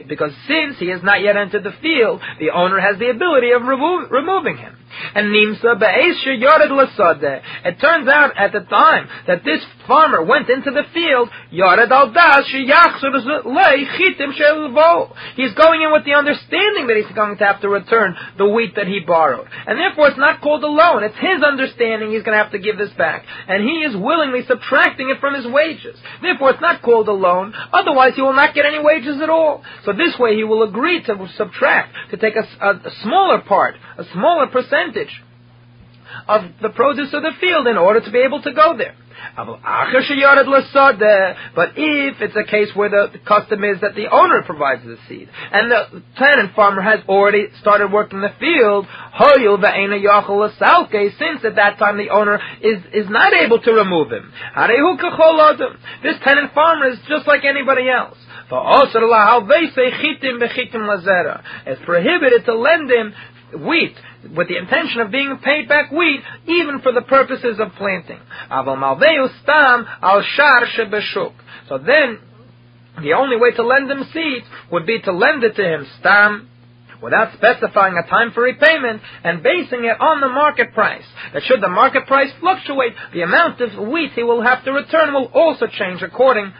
Because 0.07 0.31
since 0.47 0.77
he 0.79 0.89
has 0.89 1.03
not 1.03 1.21
yet 1.21 1.37
entered 1.37 1.63
the 1.63 1.73
field, 1.81 2.21
the 2.39 2.51
owner 2.51 2.79
has 2.79 2.97
the 2.99 3.09
ability 3.09 3.51
of 3.51 3.63
remo- 3.63 4.07
removing 4.09 4.57
him. 4.57 4.80
And 5.15 5.27
Nimsa 5.27 5.79
Be'esha 5.79 6.35
Yored 6.35 6.71
Lasade. 6.71 7.41
It 7.65 7.79
turns 7.79 8.07
out 8.07 8.37
at 8.37 8.51
the 8.51 8.61
time 8.61 9.07
that 9.27 9.43
this 9.43 9.61
farmer 9.87 10.23
went 10.23 10.49
into 10.49 10.71
the 10.71 10.83
field, 10.93 11.29
Yored 11.51 11.91
Al 11.91 12.11
Das 12.11 12.45
Chitim 12.47 14.31
He's 15.35 15.53
going 15.53 15.81
in 15.81 15.91
with 15.91 16.05
the 16.05 16.13
understanding 16.13 16.87
that 16.87 16.97
he's 16.97 17.15
going 17.15 17.37
to 17.37 17.45
have 17.45 17.61
to 17.61 17.69
return 17.69 18.15
the 18.37 18.47
wheat 18.47 18.75
that 18.75 18.87
he 18.87 18.99
borrowed. 18.99 19.47
And 19.67 19.77
therefore 19.77 20.09
it's 20.09 20.17
not 20.17 20.41
called 20.41 20.63
a 20.63 20.67
loan. 20.67 21.03
It's 21.03 21.17
his 21.17 21.43
understanding 21.43 22.11
he's 22.11 22.23
going 22.23 22.37
to 22.37 22.43
have 22.43 22.51
to 22.53 22.59
give 22.59 22.77
this 22.77 22.91
back. 22.97 23.25
And 23.47 23.63
he 23.63 23.83
is 23.83 23.95
willingly 23.95 24.41
subtracting 24.47 25.09
it 25.09 25.19
from 25.19 25.35
his 25.35 25.47
wages. 25.47 25.97
Therefore 26.21 26.51
it's 26.51 26.61
not 26.61 26.81
called 26.81 27.07
a 27.07 27.13
loan. 27.13 27.53
Otherwise 27.73 28.13
he 28.15 28.21
will 28.21 28.33
not 28.33 28.53
get 28.53 28.65
any 28.65 28.79
wages 28.79 29.21
at 29.21 29.29
all. 29.29 29.63
So 29.85 29.93
this 29.93 30.17
way 30.19 30.35
he 30.35 30.43
will 30.43 30.63
agree 30.63 31.03
to 31.03 31.27
subtract, 31.37 31.95
to 32.11 32.17
take 32.17 32.35
a, 32.35 32.45
a, 32.63 32.69
a 32.75 32.91
smaller 33.03 33.41
part, 33.41 33.75
a 33.97 34.03
smaller 34.13 34.47
percentage 34.47 34.80
percentage 34.81 35.23
of 36.27 36.41
the 36.61 36.69
produce 36.69 37.13
of 37.13 37.21
the 37.23 37.31
field 37.39 37.67
in 37.67 37.77
order 37.77 38.01
to 38.01 38.11
be 38.11 38.19
able 38.19 38.41
to 38.41 38.51
go 38.53 38.75
there. 38.77 38.95
But 39.35 39.59
if 41.77 42.21
it's 42.21 42.35
a 42.35 42.43
case 42.43 42.69
where 42.73 42.89
the 42.89 43.19
custom 43.25 43.63
is 43.63 43.79
that 43.81 43.95
the 43.95 44.07
owner 44.11 44.41
provides 44.43 44.83
the 44.83 44.97
seed, 45.07 45.29
and 45.51 45.71
the 45.71 46.01
tenant 46.17 46.55
farmer 46.55 46.81
has 46.81 47.01
already 47.07 47.47
started 47.61 47.91
working 47.91 48.19
the 48.21 48.33
field, 48.39 48.87
since 51.17 51.45
at 51.45 51.55
that 51.55 51.77
time 51.77 51.97
the 51.97 52.09
owner 52.09 52.39
is, 52.61 52.83
is 52.93 53.09
not 53.09 53.31
able 53.33 53.61
to 53.61 53.71
remove 53.71 54.11
him. 54.11 54.33
This 56.03 56.17
tenant 56.23 56.53
farmer 56.53 56.87
is 56.89 56.97
just 57.07 57.27
like 57.27 57.45
anybody 57.45 57.89
else. 57.89 58.17
It's 61.67 61.85
prohibited 61.85 62.45
to 62.45 62.55
lend 62.55 62.91
him 62.91 63.13
wheat 63.65 63.95
with 64.35 64.47
the 64.47 64.57
intention 64.57 65.01
of 65.01 65.11
being 65.11 65.37
paid 65.43 65.67
back 65.67 65.91
wheat, 65.91 66.21
even 66.47 66.79
for 66.81 66.91
the 66.91 67.01
purposes 67.01 67.59
of 67.59 67.73
planting. 67.73 68.19
So 71.69 71.77
then, 71.77 72.19
the 73.01 73.13
only 73.13 73.37
way 73.37 73.51
to 73.51 73.63
lend 73.63 73.89
him 73.89 74.03
seeds 74.13 74.45
would 74.71 74.85
be 74.85 75.01
to 75.01 75.11
lend 75.11 75.43
it 75.43 75.55
to 75.55 75.63
him 75.63 75.87
stam, 75.99 76.49
without 77.01 77.33
specifying 77.33 77.97
a 77.97 78.07
time 78.07 78.31
for 78.31 78.43
repayment 78.43 79.01
and 79.23 79.41
basing 79.41 79.85
it 79.85 79.99
on 79.99 80.21
the 80.21 80.29
market 80.29 80.73
price. 80.73 81.03
That 81.33 81.43
should 81.43 81.61
the 81.61 81.69
market 81.69 82.05
price 82.05 82.31
fluctuate, 82.39 82.93
the 83.13 83.23
amount 83.23 83.59
of 83.61 83.87
wheat 83.87 84.11
he 84.13 84.23
will 84.23 84.43
have 84.43 84.63
to 84.65 84.71
return 84.71 85.13
will 85.13 85.31
also 85.33 85.67
change 85.67 86.01
according 86.01 86.53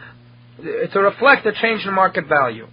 to 0.62 1.00
reflect 1.00 1.44
the 1.44 1.52
change 1.52 1.86
in 1.86 1.94
market 1.94 2.26
value. 2.26 2.66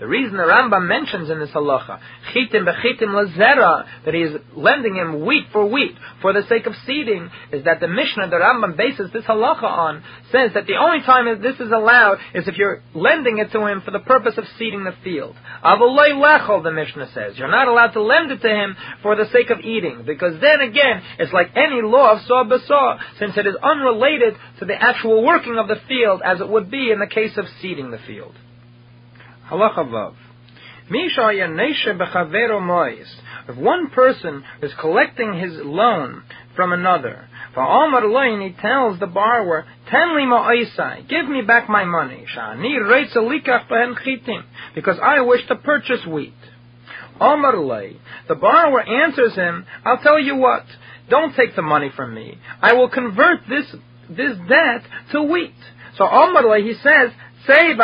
The 0.00 0.08
reason 0.08 0.38
the 0.38 0.44
Rambam 0.44 0.88
mentions 0.88 1.28
in 1.28 1.40
this 1.40 1.50
halacha, 1.50 2.00
chitim 2.32 2.64
bechitim 2.64 3.08
lazera, 3.12 3.84
that 4.06 4.14
he 4.14 4.22
is 4.22 4.34
lending 4.56 4.96
him 4.96 5.26
wheat 5.26 5.44
for 5.52 5.66
wheat 5.66 5.94
for 6.22 6.32
the 6.32 6.42
sake 6.48 6.64
of 6.64 6.72
seeding, 6.86 7.28
is 7.52 7.64
that 7.64 7.80
the 7.80 7.88
Mishnah 7.88 8.30
the 8.30 8.36
Rambam 8.36 8.78
bases 8.78 9.12
this 9.12 9.24
halacha 9.24 9.62
on 9.62 10.02
says 10.32 10.52
that 10.54 10.66
the 10.66 10.76
only 10.76 11.02
time 11.02 11.42
this 11.42 11.56
is 11.56 11.70
allowed 11.70 12.16
is 12.32 12.48
if 12.48 12.56
you're 12.56 12.82
lending 12.94 13.36
it 13.38 13.52
to 13.52 13.66
him 13.66 13.82
for 13.82 13.90
the 13.90 13.98
purpose 13.98 14.38
of 14.38 14.44
seeding 14.58 14.84
the 14.84 14.94
field. 15.04 15.36
Avaloi 15.62 16.12
lechol, 16.12 16.62
the 16.62 16.72
Mishnah 16.72 17.10
says. 17.12 17.36
You're 17.36 17.50
not 17.50 17.68
allowed 17.68 17.92
to 17.92 18.02
lend 18.02 18.30
it 18.30 18.40
to 18.40 18.48
him 18.48 18.76
for 19.02 19.16
the 19.16 19.26
sake 19.32 19.50
of 19.50 19.60
eating, 19.60 20.04
because 20.06 20.40
then 20.40 20.62
again, 20.62 21.02
it's 21.18 21.34
like 21.34 21.50
any 21.54 21.82
law 21.82 22.12
of 22.12 22.22
saw 22.22 22.44
besaw, 22.44 22.98
since 23.18 23.36
it 23.36 23.46
is 23.46 23.54
unrelated 23.62 24.34
to 24.60 24.64
the 24.64 24.80
actual 24.80 25.22
working 25.22 25.58
of 25.58 25.68
the 25.68 25.76
field 25.86 26.22
as 26.24 26.40
it 26.40 26.48
would 26.48 26.70
be 26.70 26.90
in 26.90 27.00
the 27.00 27.06
case 27.06 27.36
of 27.36 27.44
seeding 27.60 27.90
the 27.90 27.98
field. 28.06 28.34
Halacha 29.50 29.84
Vav. 29.86 30.14
If 33.48 33.56
one 33.56 33.90
person 33.90 34.44
is 34.60 34.72
collecting 34.80 35.34
his 35.34 35.52
loan 35.64 36.22
from 36.56 36.72
another, 36.72 37.28
for 37.54 37.64
he 38.40 38.56
tells 38.60 38.98
the 38.98 39.06
borrower, 39.06 39.66
Ten 39.88 40.16
li 40.16 40.26
give 41.08 41.28
me 41.28 41.42
back 41.42 41.68
my 41.68 41.84
money, 41.84 42.26
because 44.74 44.98
I 45.02 45.20
wish 45.20 45.46
to 45.46 45.56
purchase 45.56 46.06
wheat. 46.06 46.34
The 47.20 48.34
borrower 48.40 48.82
answers 48.82 49.34
him, 49.34 49.66
I'll 49.84 49.98
tell 49.98 50.18
you 50.18 50.36
what, 50.36 50.64
don't 51.08 51.34
take 51.36 51.54
the 51.54 51.62
money 51.62 51.90
from 51.94 52.14
me. 52.14 52.38
I 52.62 52.72
will 52.72 52.88
convert 52.88 53.40
this 53.48 53.66
this 54.08 54.36
debt 54.48 54.82
to 55.12 55.22
wheat. 55.22 55.54
So 55.96 56.04
Omar 56.04 56.58
he 56.58 56.74
says, 56.74 57.10
Say 57.46 57.74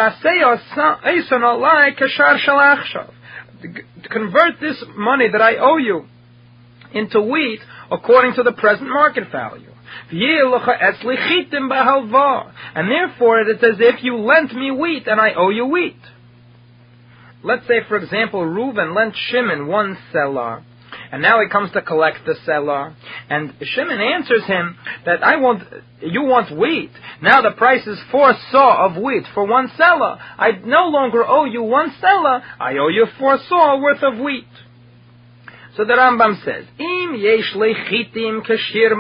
Convert 4.11 4.61
this 4.61 4.85
money 4.97 5.29
that 5.31 5.41
I 5.41 5.57
owe 5.57 5.79
you 5.79 6.07
into 6.93 7.21
wheat 7.21 7.61
according 7.91 8.35
to 8.35 8.43
the 8.43 8.53
present 8.53 8.89
market 8.89 9.31
value. 9.31 9.71
And 12.75 12.91
therefore 12.91 13.41
it 13.41 13.49
is 13.57 13.63
as 13.63 13.81
if 13.81 14.05
you 14.05 14.17
lent 14.17 14.55
me 14.55 14.71
wheat 14.71 15.07
and 15.07 15.21
I 15.21 15.33
owe 15.35 15.51
you 15.51 15.67
wheat. 15.67 15.97
Let's 17.43 17.67
say, 17.67 17.81
for 17.89 17.97
example, 17.97 18.45
Reuben 18.45 18.95
lent 18.95 19.15
Shimon 19.17 19.67
one 19.69 19.97
selah 20.13 20.63
and 21.13 21.23
now 21.23 21.41
he 21.41 21.49
comes 21.49 21.71
to 21.73 21.83
collect 21.83 22.25
the 22.27 22.35
selah. 22.45 22.95
And 23.29 23.55
Shimon 23.63 24.01
answers 24.01 24.45
him 24.45 24.77
that 25.05 25.23
I 25.23 25.37
want, 25.37 25.63
you 26.01 26.23
want 26.23 26.57
wheat. 26.57 26.91
Now 27.23 27.43
the 27.43 27.53
price 27.53 27.87
is 27.87 27.99
four 28.11 28.33
saw 28.51 28.87
of 28.87 29.03
wheat 29.03 29.25
for 29.35 29.47
one 29.47 29.71
selah. 29.77 30.19
I 30.39 30.53
no 30.65 30.89
longer 30.89 31.27
owe 31.27 31.45
you 31.45 31.63
one 31.63 31.93
selah. 32.01 32.43
I 32.61 32.77
owe 32.79 32.89
you 32.89 33.07
four 33.19 33.39
saw 33.49 33.81
worth 33.81 34.03
of 34.03 34.19
wheat. 34.19 34.47
So 35.77 35.85
the 35.85 35.93
Rambam 35.93 36.43
says, 36.45 36.65
Im 36.79 37.15
yesh 37.17 37.53
lechitim 37.55 38.47
kashir. 38.47 38.97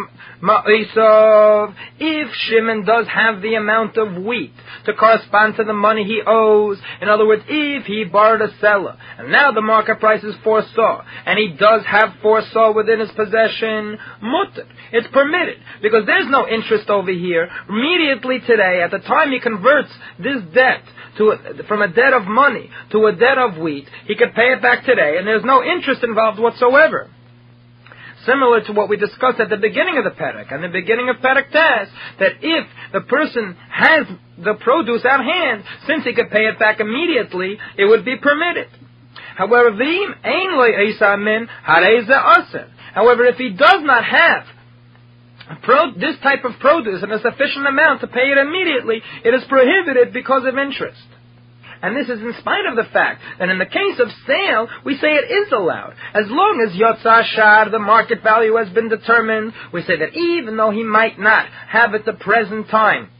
If 1.98 2.28
Shimon 2.34 2.84
does 2.84 3.06
have 3.08 3.40
the 3.40 3.54
amount 3.54 3.96
of 3.96 4.22
wheat 4.22 4.52
to 4.84 4.92
correspond 4.92 5.56
to 5.56 5.64
the 5.64 5.72
money 5.72 6.04
he 6.04 6.20
owes, 6.26 6.78
in 7.00 7.08
other 7.08 7.26
words, 7.26 7.42
if 7.48 7.86
he 7.86 8.04
borrowed 8.04 8.42
a 8.42 8.50
selah, 8.60 8.98
and 9.18 9.32
now 9.32 9.52
the 9.52 9.62
market 9.62 9.98
price 9.98 10.22
is 10.22 10.34
four 10.44 10.62
saw, 10.74 11.02
and 11.24 11.38
he 11.38 11.56
does 11.58 11.86
have 11.86 12.10
four 12.20 12.42
saw 12.52 12.70
within 12.74 13.00
his 13.00 13.10
possession, 13.12 13.96
mutter. 14.20 14.66
It's 14.92 15.08
permitted, 15.10 15.56
because 15.80 16.04
there's 16.04 16.28
no 16.28 16.46
interest 16.46 16.90
over 16.90 17.10
here. 17.10 17.48
Immediately 17.70 18.40
today, 18.40 18.82
at 18.84 18.90
the 18.90 18.98
time 18.98 19.32
he 19.32 19.40
converts 19.40 19.90
this 20.18 20.42
debt 20.52 20.82
to 21.16 21.30
a, 21.30 21.64
from 21.66 21.80
a 21.80 21.88
debt 21.88 22.12
of 22.12 22.26
money 22.26 22.68
to 22.92 23.06
a 23.06 23.12
debt 23.16 23.38
of 23.38 23.56
wheat, 23.56 23.88
he 24.06 24.16
could 24.16 24.34
pay 24.34 24.52
it 24.52 24.60
back 24.60 24.84
today, 24.84 25.16
and 25.16 25.26
there's 25.26 25.44
no 25.44 25.64
interest 25.64 26.04
involved 26.04 26.38
whatsoever. 26.38 26.65
However, 26.66 27.10
similar 28.24 28.60
to 28.64 28.72
what 28.72 28.88
we 28.88 28.96
discussed 28.96 29.38
at 29.38 29.50
the 29.50 29.56
beginning 29.56 29.98
of 29.98 30.04
the 30.04 30.10
Perek, 30.10 30.52
and 30.52 30.64
the 30.64 30.68
beginning 30.68 31.08
of 31.08 31.16
Perek 31.16 31.52
Tes, 31.52 31.88
that 32.18 32.32
if 32.42 32.66
the 32.92 33.02
person 33.02 33.56
has 33.70 34.06
the 34.38 34.54
produce 34.54 35.04
at 35.04 35.20
hand, 35.20 35.62
since 35.86 36.04
he 36.04 36.12
could 36.12 36.30
pay 36.30 36.46
it 36.46 36.58
back 36.58 36.80
immediately, 36.80 37.58
it 37.78 37.84
would 37.84 38.04
be 38.04 38.16
permitted. 38.16 38.66
However, 39.36 39.70
However, 42.94 43.24
if 43.26 43.36
he 43.36 43.50
does 43.50 43.82
not 43.82 44.04
have 44.04 44.46
Pro, 45.62 45.92
this 45.92 46.16
type 46.24 46.44
of 46.44 46.58
produce 46.58 47.04
in 47.04 47.12
a 47.12 47.20
sufficient 47.20 47.68
amount 47.68 48.00
to 48.00 48.08
pay 48.08 48.32
it 48.32 48.38
immediately, 48.38 49.00
it 49.24 49.32
is 49.32 49.44
prohibited 49.48 50.12
because 50.12 50.42
of 50.44 50.58
interest. 50.58 50.98
And 51.82 51.96
this 51.96 52.08
is 52.08 52.20
in 52.20 52.34
spite 52.40 52.66
of 52.66 52.76
the 52.76 52.90
fact 52.92 53.22
that 53.38 53.48
in 53.48 53.58
the 53.58 53.66
case 53.66 53.98
of 54.00 54.08
sale, 54.26 54.68
we 54.84 54.96
say 54.96 55.08
it 55.08 55.30
is 55.30 55.52
allowed. 55.52 55.94
As 56.14 56.26
long 56.28 56.66
as 56.66 56.76
Yotza 56.76 57.24
Shar, 57.34 57.70
the 57.70 57.78
market 57.78 58.22
value 58.22 58.56
has 58.56 58.68
been 58.70 58.88
determined, 58.88 59.52
we 59.72 59.82
say 59.82 59.98
that 59.98 60.14
even 60.14 60.56
though 60.56 60.70
he 60.70 60.84
might 60.84 61.18
not 61.18 61.46
have 61.68 61.94
at 61.94 62.04
the 62.04 62.14
present 62.14 62.68
time 62.68 63.10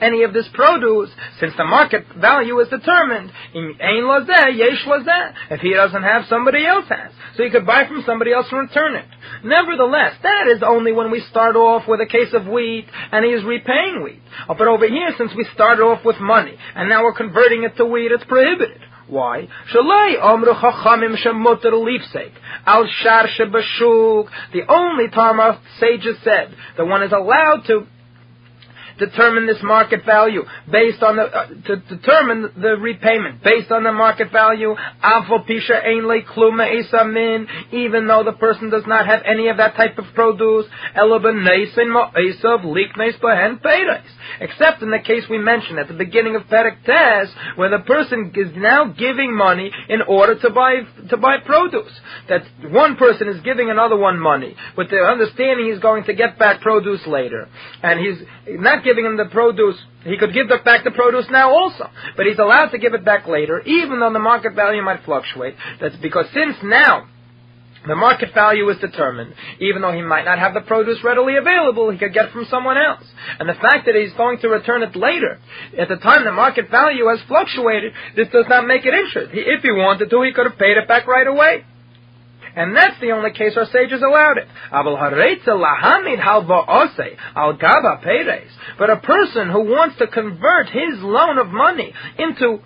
any 0.00 0.22
of 0.22 0.32
this 0.32 0.48
produce, 0.54 1.10
since 1.38 1.52
the 1.56 1.64
market 1.64 2.06
value 2.18 2.58
is 2.60 2.68
determined. 2.68 3.30
If 3.54 5.60
he 5.60 5.74
doesn't 5.74 6.02
have, 6.02 6.24
somebody 6.26 6.66
else 6.66 6.86
has. 6.88 7.12
So 7.36 7.44
he 7.44 7.50
could 7.50 7.66
buy 7.66 7.86
from 7.86 8.02
somebody 8.04 8.32
else 8.32 8.46
and 8.50 8.60
return 8.60 8.96
it. 8.96 9.06
Nevertheless, 9.44 10.14
that 10.22 10.48
is 10.48 10.62
only 10.62 10.92
when 10.92 11.10
we 11.10 11.20
start 11.30 11.56
off 11.56 11.88
with 11.88 12.00
a 12.00 12.06
case 12.06 12.32
of 12.34 12.46
wheat 12.46 12.86
and 13.12 13.24
he 13.24 13.32
is 13.32 13.44
repaying 13.44 14.02
wheat. 14.02 14.22
Oh, 14.48 14.54
but 14.56 14.66
over 14.66 14.88
here, 14.88 15.12
since 15.16 15.32
we 15.36 15.44
started 15.54 15.82
off 15.82 16.04
with 16.04 16.18
money 16.20 16.56
and 16.74 16.88
now 16.88 17.04
we're 17.04 17.14
converting 17.14 17.62
it 17.64 17.76
to 17.76 17.84
wheat, 17.84 18.12
it's 18.12 18.24
prohibited. 18.24 18.80
Why? 19.08 19.48
The 19.72 19.80
only 24.68 25.08
time 25.08 25.40
our 25.40 25.58
sages 25.80 26.16
said 26.22 26.54
that 26.76 26.86
one 26.86 27.02
is 27.02 27.12
allowed 27.12 27.64
to 27.66 27.86
determine 29.00 29.46
this 29.46 29.62
market 29.62 30.04
value 30.04 30.42
based 30.70 31.02
on 31.02 31.16
the 31.16 31.22
uh, 31.22 31.46
to 31.66 31.76
determine 31.88 32.52
the 32.60 32.76
repayment 32.78 33.42
based 33.42 33.72
on 33.72 33.82
the 33.82 33.92
market 33.92 34.30
value. 34.30 34.76
Even 37.72 38.06
though 38.06 38.22
the 38.24 38.36
person 38.38 38.70
does 38.70 38.84
not 38.86 39.06
have 39.06 39.22
any 39.24 39.48
of 39.48 39.56
that 39.56 39.74
type 39.74 39.98
of 39.98 40.04
produce, 40.14 40.66
except 44.40 44.82
in 44.82 44.90
the 44.90 44.98
case 44.98 45.24
we 45.28 45.38
mentioned 45.38 45.78
at 45.78 45.88
the 45.88 45.94
beginning 45.94 46.36
of 46.36 46.42
Perek 46.42 46.76
where 47.56 47.70
the 47.70 47.84
person 47.84 48.32
is 48.34 48.52
now 48.56 48.84
giving 48.92 49.34
money 49.36 49.70
in 49.88 50.02
order 50.02 50.38
to 50.38 50.50
buy 50.50 50.80
to 51.08 51.16
buy 51.16 51.38
produce. 51.44 51.92
That 52.28 52.42
one 52.70 52.96
person 52.96 53.28
is 53.28 53.40
giving 53.42 53.70
another 53.70 53.96
one 53.96 54.18
money 54.18 54.54
with 54.76 54.90
the 54.90 54.98
understanding 54.98 55.70
he's 55.70 55.80
going 55.80 56.04
to 56.04 56.14
get 56.14 56.38
back 56.38 56.60
produce 56.60 57.06
later, 57.06 57.48
and 57.82 58.00
he's 58.00 58.18
not 58.60 58.84
giving 58.84 58.89
him 58.98 59.16
the 59.16 59.26
produce. 59.26 59.76
He 60.04 60.16
could 60.16 60.32
give 60.32 60.48
back 60.48 60.84
the 60.84 60.90
produce 60.90 61.26
now 61.30 61.50
also, 61.50 61.90
but 62.16 62.26
he's 62.26 62.38
allowed 62.38 62.68
to 62.68 62.78
give 62.78 62.94
it 62.94 63.04
back 63.04 63.26
later, 63.26 63.60
even 63.60 64.00
though 64.00 64.12
the 64.12 64.18
market 64.18 64.54
value 64.54 64.82
might 64.82 65.04
fluctuate. 65.04 65.54
That's 65.80 65.96
because 65.96 66.26
since 66.32 66.56
now 66.62 67.08
the 67.86 67.96
market 67.96 68.34
value 68.34 68.68
is 68.68 68.78
determined, 68.78 69.34
even 69.58 69.80
though 69.80 69.92
he 69.92 70.02
might 70.02 70.24
not 70.24 70.38
have 70.38 70.52
the 70.52 70.60
produce 70.60 71.02
readily 71.02 71.36
available, 71.36 71.90
he 71.90 71.98
could 71.98 72.12
get 72.12 72.30
from 72.30 72.46
someone 72.50 72.76
else. 72.76 73.04
And 73.38 73.48
the 73.48 73.54
fact 73.54 73.86
that 73.86 73.94
he's 73.94 74.12
going 74.14 74.38
to 74.40 74.48
return 74.48 74.82
it 74.82 74.94
later, 74.94 75.38
at 75.78 75.88
the 75.88 75.96
time 75.96 76.24
the 76.24 76.32
market 76.32 76.70
value 76.70 77.06
has 77.08 77.20
fluctuated, 77.26 77.92
this 78.16 78.28
does 78.28 78.44
not 78.48 78.66
make 78.66 78.84
it 78.84 78.92
interest. 78.92 79.30
If 79.32 79.62
he 79.62 79.72
wanted 79.72 80.10
to, 80.10 80.22
he 80.22 80.32
could 80.32 80.46
have 80.46 80.58
paid 80.58 80.76
it 80.76 80.88
back 80.88 81.06
right 81.06 81.26
away. 81.26 81.64
And 82.56 82.76
that's 82.76 83.00
the 83.00 83.12
only 83.12 83.30
case 83.32 83.56
our 83.56 83.66
sages 83.66 84.02
allowed 84.02 84.38
it. 84.38 84.48
But 88.78 88.90
a 88.90 88.96
person 88.96 89.50
who 89.50 89.60
wants 89.64 89.98
to 89.98 90.06
convert 90.06 90.68
his 90.68 91.00
loan 91.00 91.38
of 91.38 91.48
money 91.48 91.94
into 92.18 92.60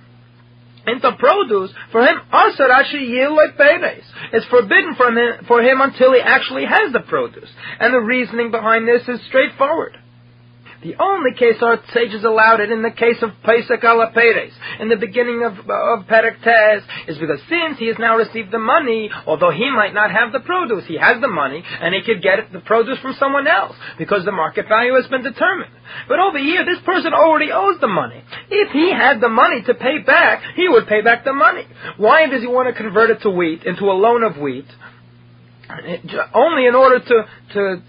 into 0.86 1.12
produce, 1.18 1.72
for 1.92 2.02
him, 2.02 2.20
it's 4.32 4.46
forbidden 4.46 4.94
for 4.96 5.08
him, 5.08 5.44
for 5.46 5.62
him 5.62 5.80
until 5.80 6.12
he 6.12 6.20
actually 6.20 6.66
has 6.66 6.92
the 6.92 7.00
produce. 7.00 7.48
And 7.80 7.94
the 7.94 8.00
reasoning 8.00 8.50
behind 8.50 8.86
this 8.86 9.08
is 9.08 9.18
straightforward. 9.28 9.96
The 10.84 10.96
only 11.00 11.32
case 11.32 11.56
our 11.62 11.80
sages 11.94 12.24
allowed 12.24 12.60
it 12.60 12.70
in 12.70 12.82
the 12.82 12.90
case 12.90 13.16
of 13.22 13.30
Pesach 13.42 13.80
Alaperes, 13.80 14.52
in 14.80 14.90
the 14.90 14.96
beginning 14.96 15.42
of, 15.42 15.54
of 15.58 16.04
Perek 16.04 16.44
Tes, 16.44 16.84
is 17.08 17.16
because 17.16 17.40
since 17.48 17.78
he 17.78 17.86
has 17.86 17.96
now 17.98 18.18
received 18.18 18.50
the 18.50 18.58
money, 18.58 19.08
although 19.26 19.50
he 19.50 19.70
might 19.70 19.94
not 19.94 20.10
have 20.10 20.30
the 20.32 20.40
produce, 20.40 20.84
he 20.86 20.98
has 20.98 21.22
the 21.22 21.28
money, 21.28 21.64
and 21.80 21.94
he 21.94 22.02
could 22.02 22.22
get 22.22 22.52
the 22.52 22.60
produce 22.60 22.98
from 22.98 23.14
someone 23.18 23.46
else, 23.46 23.74
because 23.96 24.26
the 24.26 24.32
market 24.32 24.68
value 24.68 24.92
has 24.94 25.06
been 25.06 25.22
determined. 25.22 25.72
But 26.06 26.20
over 26.20 26.36
here, 26.36 26.66
this 26.66 26.84
person 26.84 27.14
already 27.14 27.50
owes 27.50 27.80
the 27.80 27.88
money. 27.88 28.22
If 28.50 28.72
he 28.72 28.92
had 28.92 29.22
the 29.22 29.30
money 29.30 29.62
to 29.62 29.72
pay 29.72 30.00
back, 30.04 30.42
he 30.54 30.68
would 30.68 30.86
pay 30.86 31.00
back 31.00 31.24
the 31.24 31.32
money. 31.32 31.66
Why 31.96 32.26
does 32.26 32.42
he 32.42 32.46
want 32.46 32.68
to 32.68 32.74
convert 32.74 33.08
it 33.08 33.22
to 33.22 33.30
wheat, 33.30 33.64
into 33.64 33.84
a 33.84 33.96
loan 33.96 34.22
of 34.22 34.36
wheat? 34.36 34.66
Only 36.34 36.66
in 36.66 36.74
order 36.74 37.00
to, 37.00 37.26
to 37.54 37.82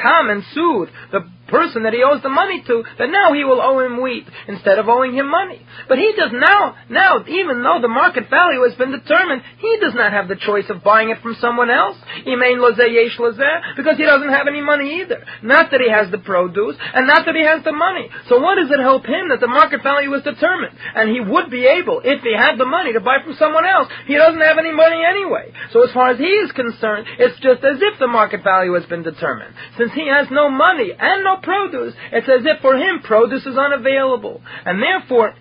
come 0.00 0.30
and 0.30 0.42
soothe 0.54 0.88
the 1.12 1.28
person 1.54 1.84
that 1.84 1.94
he 1.94 2.02
owes 2.02 2.22
the 2.22 2.28
money 2.28 2.62
to, 2.66 2.82
that 2.98 3.14
now 3.14 3.32
he 3.32 3.44
will 3.44 3.62
owe 3.62 3.78
him 3.78 4.02
wheat 4.02 4.26
instead 4.48 4.78
of 4.82 4.88
owing 4.88 5.14
him 5.14 5.30
money. 5.30 5.62
But 5.88 5.98
he 5.98 6.12
does 6.18 6.32
now, 6.34 6.74
now, 6.90 7.22
even 7.28 7.62
though 7.62 7.78
the 7.80 7.86
market 7.86 8.28
value 8.28 8.66
has 8.66 8.74
been 8.74 8.90
determined, 8.90 9.42
he 9.58 9.78
does 9.80 9.94
not 9.94 10.12
have 10.12 10.26
the 10.26 10.34
choice 10.34 10.66
of 10.68 10.82
buying 10.82 11.10
it 11.10 11.22
from 11.22 11.36
someone 11.38 11.70
else. 11.70 11.96
Because 12.24 13.96
he 13.96 14.04
doesn't 14.04 14.34
have 14.34 14.48
any 14.48 14.60
money 14.60 15.00
either. 15.00 15.22
Not 15.42 15.70
that 15.70 15.80
he 15.80 15.90
has 15.90 16.10
the 16.10 16.18
produce, 16.18 16.76
and 16.94 17.06
not 17.06 17.24
that 17.26 17.36
he 17.36 17.44
has 17.44 17.62
the 17.62 17.72
money. 17.72 18.10
So 18.28 18.40
what 18.40 18.56
does 18.56 18.70
it 18.70 18.80
help 18.80 19.06
him 19.06 19.28
that 19.28 19.40
the 19.40 19.46
market 19.46 19.82
value 19.82 20.12
is 20.14 20.22
determined? 20.24 20.76
And 20.94 21.10
he 21.10 21.20
would 21.20 21.50
be 21.50 21.66
able, 21.66 22.00
if 22.02 22.22
he 22.22 22.34
had 22.34 22.58
the 22.58 22.66
money, 22.66 22.92
to 22.92 23.00
buy 23.00 23.22
from 23.22 23.34
someone 23.38 23.66
else. 23.66 23.88
He 24.06 24.16
doesn't 24.16 24.40
have 24.40 24.58
any 24.58 24.72
money 24.72 25.02
anyway. 25.04 25.52
So 25.72 25.84
as 25.84 25.92
far 25.92 26.10
as 26.10 26.18
he 26.18 26.24
is 26.24 26.50
concerned, 26.52 27.06
it's 27.18 27.38
just 27.40 27.62
as 27.62 27.78
if 27.80 27.98
the 27.98 28.08
market 28.08 28.42
value 28.42 28.74
has 28.74 28.86
been 28.86 29.02
determined. 29.02 29.54
Since 29.78 29.92
he 29.92 30.08
has 30.08 30.28
no 30.30 30.48
money 30.48 30.90
and 30.98 31.24
no 31.24 31.36
produce, 31.44 31.94
it's 32.12 32.28
as 32.28 32.44
if 32.44 32.60
for 32.60 32.76
him 32.76 33.00
produce 33.02 33.46
is 33.46 33.56
unavailable. 33.56 34.42
And 34.64 34.82
therefore, 34.82 35.34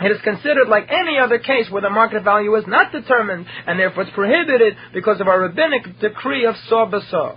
it 0.00 0.10
is 0.10 0.20
considered 0.22 0.68
like 0.68 0.88
any 0.88 1.18
other 1.18 1.38
case 1.38 1.70
where 1.70 1.82
the 1.82 1.90
market 1.90 2.24
value 2.24 2.54
is 2.56 2.64
not 2.66 2.92
determined, 2.92 3.46
and 3.66 3.78
therefore 3.78 4.04
it's 4.04 4.12
prohibited 4.14 4.76
because 4.94 5.20
of 5.20 5.28
our 5.28 5.40
rabbinic 5.40 6.00
decree 6.00 6.46
of 6.46 6.56
saw. 6.66 7.36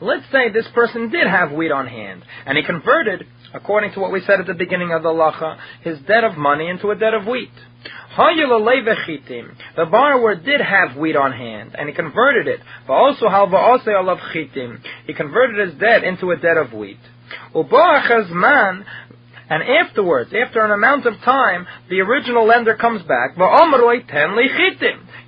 Let's 0.00 0.24
say 0.32 0.50
this 0.50 0.68
person 0.74 1.10
did 1.10 1.26
have 1.26 1.52
wheat 1.52 1.72
on 1.72 1.86
hand, 1.86 2.24
and 2.46 2.56
he 2.56 2.64
converted, 2.64 3.26
according 3.52 3.92
to 3.92 4.00
what 4.00 4.12
we 4.12 4.20
said 4.20 4.40
at 4.40 4.46
the 4.46 4.54
beginning 4.54 4.92
of 4.92 5.02
the 5.02 5.08
lacha, 5.08 5.56
his 5.82 5.98
debt 6.00 6.24
of 6.24 6.36
money 6.36 6.68
into 6.68 6.90
a 6.90 6.94
debt 6.96 7.14
of 7.14 7.26
wheat. 7.26 7.50
The 9.76 9.86
borrower 9.90 10.34
did 10.34 10.60
have 10.60 10.96
wheat 10.96 11.16
on 11.16 11.32
hand, 11.32 11.74
and 11.78 11.88
he 11.88 11.94
converted 11.94 12.48
it. 12.48 12.60
But 12.86 12.94
also 12.94 13.28
He 15.06 15.14
converted 15.14 15.68
his 15.68 15.78
debt 15.78 16.04
into 16.04 16.30
a 16.30 16.36
debt 16.36 16.56
of 16.56 16.72
wheat. 16.72 16.98
And 19.52 19.62
afterwards, 19.64 20.32
after 20.32 20.64
an 20.64 20.70
amount 20.70 21.06
of 21.06 21.14
time, 21.24 21.66
the 21.88 22.00
original 22.00 22.46
lender 22.46 22.74
comes 22.76 23.02
back. 23.02 23.36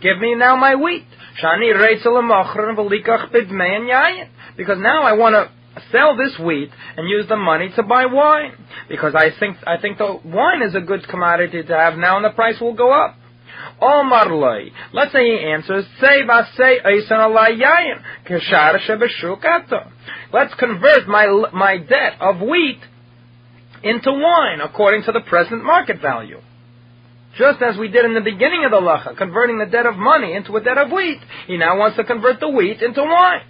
Give 0.00 0.18
me 0.20 0.34
now 0.34 0.56
my 0.56 0.74
wheat. 0.74 1.06
Because 4.56 4.78
now 4.78 5.02
I 5.02 5.12
want 5.14 5.34
to 5.34 5.48
sell 5.90 6.16
this 6.16 6.38
wheat 6.38 6.70
and 6.96 7.08
use 7.08 7.26
the 7.28 7.36
money 7.36 7.70
to 7.76 7.82
buy 7.82 8.06
wine 8.06 8.52
because 8.88 9.14
I 9.14 9.30
think 9.38 9.56
I 9.66 9.76
think 9.78 9.98
the 9.98 10.18
wine 10.24 10.62
is 10.62 10.74
a 10.74 10.80
good 10.80 11.06
commodity 11.08 11.62
to 11.62 11.76
have 11.76 11.96
now 11.96 12.16
and 12.16 12.24
the 12.24 12.30
price 12.30 12.60
will 12.60 12.74
go 12.74 12.92
up. 12.92 13.16
Omar 13.80 14.28
Let's 14.92 15.12
say 15.12 15.24
he 15.24 15.38
answers, 15.44 15.84
say 16.00 16.20
say 16.56 16.78
yayin 16.84 18.02
Let's 20.32 20.54
convert 20.54 21.08
my 21.08 21.26
my 21.52 21.78
debt 21.78 22.14
of 22.20 22.40
wheat 22.40 22.80
into 23.82 24.12
wine 24.12 24.60
according 24.62 25.04
to 25.04 25.12
the 25.12 25.20
present 25.20 25.64
market 25.64 26.00
value. 26.00 26.40
Just 27.38 27.62
as 27.62 27.78
we 27.78 27.88
did 27.88 28.04
in 28.04 28.14
the 28.14 28.20
beginning 28.20 28.64
of 28.64 28.72
the 28.72 28.80
lacha, 28.80 29.16
converting 29.16 29.58
the 29.58 29.66
debt 29.66 29.86
of 29.86 29.96
money 29.96 30.34
into 30.34 30.54
a 30.56 30.60
debt 30.60 30.76
of 30.76 30.92
wheat, 30.92 31.18
he 31.46 31.56
now 31.56 31.78
wants 31.78 31.96
to 31.96 32.04
convert 32.04 32.40
the 32.40 32.48
wheat 32.48 32.82
into 32.82 33.02
wine. 33.02 33.40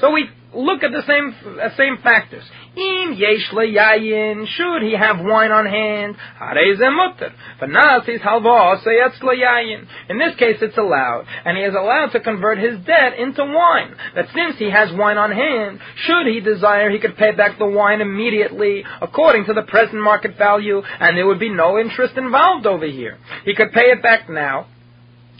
So 0.00 0.10
we 0.10 0.28
look 0.54 0.82
at 0.82 0.92
the 0.92 1.02
same 1.06 1.58
uh, 1.60 1.68
same 1.76 1.98
factors. 2.02 2.44
Im 2.76 3.12
yesh 3.12 3.50
yayin, 3.52 4.46
should 4.48 4.82
he 4.82 4.96
have 4.96 5.20
wine 5.20 5.52
on 5.52 5.66
hand? 5.66 6.16
mutter. 6.40 7.32
But 7.60 7.70
now 7.70 8.00
these 8.00 8.20
halva 8.20 8.82
sayatslayaein. 8.84 9.86
In 10.08 10.18
this 10.18 10.34
case, 10.36 10.56
it's 10.60 10.76
allowed, 10.76 11.26
and 11.44 11.56
he 11.56 11.62
is 11.62 11.74
allowed 11.74 12.10
to 12.12 12.20
convert 12.20 12.58
his 12.58 12.78
debt 12.84 13.18
into 13.18 13.44
wine. 13.44 13.94
That 14.14 14.26
since 14.34 14.56
he 14.58 14.70
has 14.70 14.92
wine 14.92 15.18
on 15.18 15.30
hand, 15.30 15.80
should 15.96 16.26
he 16.26 16.40
desire, 16.40 16.90
he 16.90 16.98
could 16.98 17.16
pay 17.16 17.32
back 17.32 17.58
the 17.58 17.66
wine 17.66 18.00
immediately, 18.00 18.84
according 19.00 19.46
to 19.46 19.54
the 19.54 19.62
present 19.62 20.02
market 20.02 20.36
value, 20.36 20.82
and 20.82 21.16
there 21.16 21.26
would 21.26 21.40
be 21.40 21.50
no 21.50 21.78
interest 21.78 22.16
involved 22.16 22.66
over 22.66 22.86
here. 22.86 23.18
He 23.44 23.54
could 23.54 23.72
pay 23.72 23.92
it 23.92 24.02
back 24.02 24.28
now, 24.28 24.66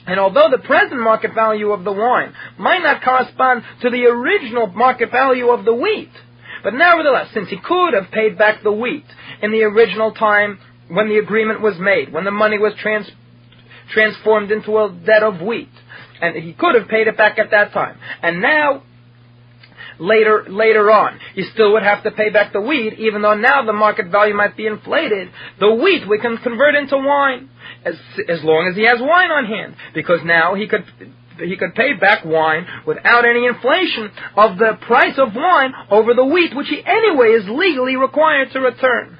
and 0.07 0.21
although 0.21 0.51
the 0.51 0.59
present 0.59 1.01
market 1.01 1.35
value 1.35 1.71
of 1.73 1.85
the 1.85 1.93
wine 1.93 2.35
might 2.59 2.83
not 2.83 3.03
correspond 3.03 3.63
to 3.83 3.91
the 3.91 4.05
original 4.05 4.67
market 4.67 5.11
value 5.11 5.49
of 5.49 5.65
the 5.65 5.75
wheat, 5.75 6.11
but 6.63 6.75
nevertheless, 6.75 7.29
since 7.33 7.49
he 7.49 7.59
could 7.59 7.95
have 7.95 8.11
paid 8.11 8.37
back 8.37 8.63
the 8.63 8.73
wheat 8.73 9.05
in 9.43 9.51
the 9.51 9.63
original 9.63 10.13
time 10.13 10.59
when 10.89 11.09
the 11.09 11.19
agreement 11.19 11.61
was 11.61 11.79
made, 11.79 12.13
when 12.13 12.25
the 12.25 12.31
money 12.31 12.59
was 12.59 12.75
trans- 12.79 13.11
transformed 13.93 14.51
into 14.51 14.77
a 14.79 14.93
debt 15.07 15.23
of 15.23 15.41
wheat, 15.41 15.71
and 16.21 16.37
he 16.37 16.53
could 16.53 16.75
have 16.75 16.89
paid 16.89 17.07
it 17.07 17.17
back 17.17 17.39
at 17.39 17.51
that 17.51 17.73
time, 17.73 17.97
and 18.23 18.41
now 18.41 18.83
later 19.99 20.45
later 20.49 20.91
on. 20.91 21.19
You 21.35 21.45
still 21.53 21.73
would 21.73 21.83
have 21.83 22.03
to 22.05 22.11
pay 22.11 22.31
back 22.31 22.53
the 22.53 22.61
wheat, 22.61 22.95
even 22.99 23.23
though 23.23 23.35
now 23.35 23.65
the 23.65 23.73
market 23.73 24.09
value 24.09 24.35
might 24.35 24.57
be 24.57 24.67
inflated. 24.67 25.31
The 25.61 25.73
wheat 25.73 26.09
we 26.09 26.19
can 26.19 26.37
convert 26.39 26.75
into 26.75 26.97
wine 26.97 27.49
as 27.85 27.97
as 28.29 28.43
long 28.43 28.69
as 28.69 28.77
he 28.77 28.85
has 28.85 29.01
wine 29.01 29.31
on 29.31 29.47
hand, 29.47 29.77
because 29.95 30.21
now 30.25 30.55
he 30.55 30.67
could 30.67 30.85
he 31.39 31.57
could 31.57 31.75
pay 31.75 31.95
back 31.95 32.25
wine 32.25 32.67
without 32.87 33.25
any 33.25 33.47
inflation 33.47 34.11
of 34.37 34.59
the 34.59 34.79
price 34.83 35.19
of 35.19 35.35
wine 35.35 35.73
over 35.91 36.15
the 36.15 36.25
wheat, 36.25 36.55
which 36.55 36.69
he 36.69 36.83
anyway 36.85 37.31
is 37.31 37.49
legally 37.49 37.97
required 37.97 38.53
to 38.53 38.61
return. 38.61 39.19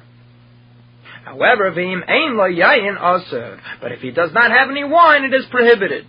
However, 1.25 1.71
v'im 1.71 2.07
ein 2.07 2.37
lo 2.37 2.45
yayin 2.45 2.97
aser. 2.97 3.59
But 3.81 3.91
if 3.91 4.01
he 4.01 4.11
does 4.11 4.31
not 4.31 4.51
have 4.51 4.69
any 4.69 4.83
wine, 4.83 5.23
it 5.23 5.33
is 5.33 5.45
prohibited. 5.47 6.05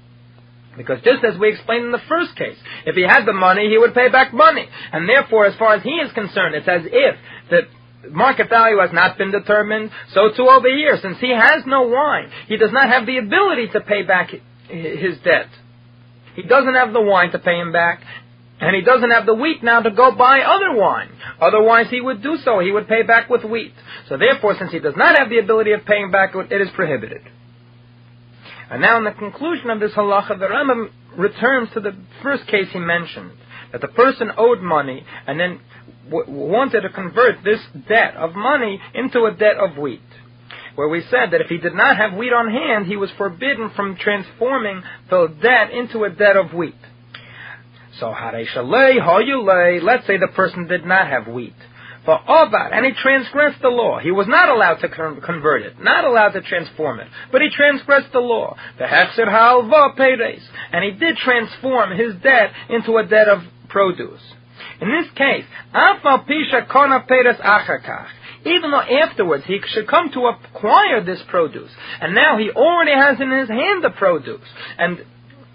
Because 0.76 1.00
just 1.02 1.24
as 1.24 1.38
we 1.38 1.52
explained 1.52 1.86
in 1.86 1.92
the 1.92 2.06
first 2.06 2.36
case, 2.36 2.58
if 2.84 2.94
he 2.94 3.02
had 3.02 3.24
the 3.24 3.32
money, 3.32 3.68
he 3.70 3.78
would 3.78 3.94
pay 3.94 4.10
back 4.10 4.34
money. 4.34 4.68
And 4.92 5.08
therefore, 5.08 5.46
as 5.46 5.56
far 5.56 5.74
as 5.74 5.82
he 5.82 5.90
is 5.90 6.12
concerned, 6.12 6.54
it's 6.54 6.68
as 6.68 6.82
if 6.84 7.16
the 7.48 7.62
market 8.10 8.48
value 8.48 8.78
has 8.78 8.90
not 8.92 9.18
been 9.18 9.30
determined. 9.30 9.90
So 10.12 10.30
too 10.36 10.48
over 10.48 10.68
here, 10.68 10.98
since 11.00 11.18
he 11.18 11.30
has 11.30 11.64
no 11.66 11.82
wine, 11.82 12.30
he 12.48 12.56
does 12.56 12.72
not 12.72 12.88
have 12.88 13.06
the 13.06 13.18
ability 13.18 13.68
to 13.72 13.80
pay 13.80 14.02
back 14.02 14.30
his 14.68 15.18
debt. 15.24 15.48
He 16.34 16.42
doesn't 16.42 16.74
have 16.74 16.92
the 16.92 17.00
wine 17.00 17.32
to 17.32 17.38
pay 17.38 17.58
him 17.58 17.72
back, 17.72 18.02
and 18.60 18.74
he 18.74 18.82
doesn't 18.82 19.10
have 19.10 19.26
the 19.26 19.34
wheat 19.34 19.62
now 19.62 19.80
to 19.80 19.90
go 19.90 20.12
buy 20.12 20.40
other 20.40 20.74
wine. 20.76 21.10
Otherwise, 21.40 21.86
he 21.90 22.00
would 22.00 22.22
do 22.22 22.36
so. 22.44 22.58
He 22.60 22.70
would 22.72 22.88
pay 22.88 23.02
back 23.02 23.30
with 23.30 23.44
wheat. 23.44 23.72
So 24.08 24.16
therefore, 24.16 24.54
since 24.58 24.72
he 24.72 24.78
does 24.78 24.96
not 24.96 25.18
have 25.18 25.30
the 25.30 25.38
ability 25.38 25.72
of 25.72 25.84
paying 25.84 26.10
back, 26.10 26.34
it 26.34 26.60
is 26.60 26.68
prohibited. 26.74 27.22
And 28.70 28.82
now 28.82 28.98
in 28.98 29.04
the 29.04 29.12
conclusion 29.12 29.70
of 29.70 29.80
this 29.80 29.92
halacha, 29.92 30.38
the 30.38 30.46
Rambam 30.46 30.90
returns 31.16 31.70
to 31.74 31.80
the 31.80 31.96
first 32.22 32.46
case 32.48 32.66
he 32.72 32.78
mentioned, 32.78 33.32
that 33.72 33.80
the 33.80 33.88
person 33.88 34.30
owed 34.36 34.60
money 34.60 35.04
and 35.26 35.38
then 35.38 35.60
w- 36.10 36.30
wanted 36.30 36.82
to 36.82 36.90
convert 36.90 37.42
this 37.44 37.60
debt 37.88 38.16
of 38.16 38.34
money 38.34 38.80
into 38.94 39.24
a 39.24 39.32
debt 39.32 39.56
of 39.56 39.76
wheat. 39.76 40.00
Where 40.74 40.88
we 40.88 41.02
said 41.02 41.30
that 41.30 41.40
if 41.40 41.48
he 41.48 41.58
did 41.58 41.74
not 41.74 41.96
have 41.96 42.12
wheat 42.14 42.32
on 42.32 42.50
hand, 42.50 42.86
he 42.86 42.96
was 42.96 43.10
forbidden 43.16 43.70
from 43.74 43.96
transforming 43.96 44.82
the 45.08 45.28
debt 45.40 45.70
into 45.70 46.04
a 46.04 46.10
debt 46.10 46.36
of 46.36 46.52
wheat. 46.52 46.74
So, 47.98 48.10
let's 48.10 50.06
say 50.06 50.18
the 50.18 50.32
person 50.34 50.66
did 50.66 50.84
not 50.84 51.08
have 51.08 51.26
wheat 51.26 51.54
for 52.06 52.18
Ovad, 52.26 52.72
and 52.72 52.86
he 52.86 52.92
transgressed 52.92 53.60
the 53.60 53.68
law. 53.68 53.98
He 53.98 54.12
was 54.12 54.28
not 54.28 54.48
allowed 54.48 54.76
to 54.76 54.88
convert 54.88 55.62
it, 55.62 55.82
not 55.82 56.04
allowed 56.04 56.30
to 56.30 56.40
transform 56.40 57.00
it, 57.00 57.08
but 57.32 57.42
he 57.42 57.50
transgressed 57.50 58.12
the 58.12 58.20
law. 58.20 58.56
The 58.78 58.86
Peres, 59.96 60.48
and 60.72 60.84
he 60.84 60.92
did 60.92 61.16
transform 61.16 61.90
his 61.90 62.14
debt 62.22 62.52
into 62.70 62.96
a 62.96 63.04
debt 63.04 63.28
of 63.28 63.42
produce. 63.68 64.22
In 64.80 64.90
this 64.90 65.10
case, 65.14 65.44
Afal 65.74 66.26
Pisha 66.26 66.68
Kona 66.68 67.04
Peres 67.08 67.36
Achakach, 67.36 68.08
even 68.44 68.70
though 68.70 68.80
afterwards 68.80 69.44
he 69.46 69.60
should 69.68 69.88
come 69.88 70.10
to 70.12 70.26
acquire 70.26 71.02
this 71.04 71.22
produce, 71.28 71.70
and 72.00 72.14
now 72.14 72.38
he 72.38 72.50
already 72.50 72.92
has 72.92 73.20
in 73.20 73.30
his 73.30 73.48
hand 73.48 73.82
the 73.82 73.90
produce, 73.90 74.46
and 74.78 75.04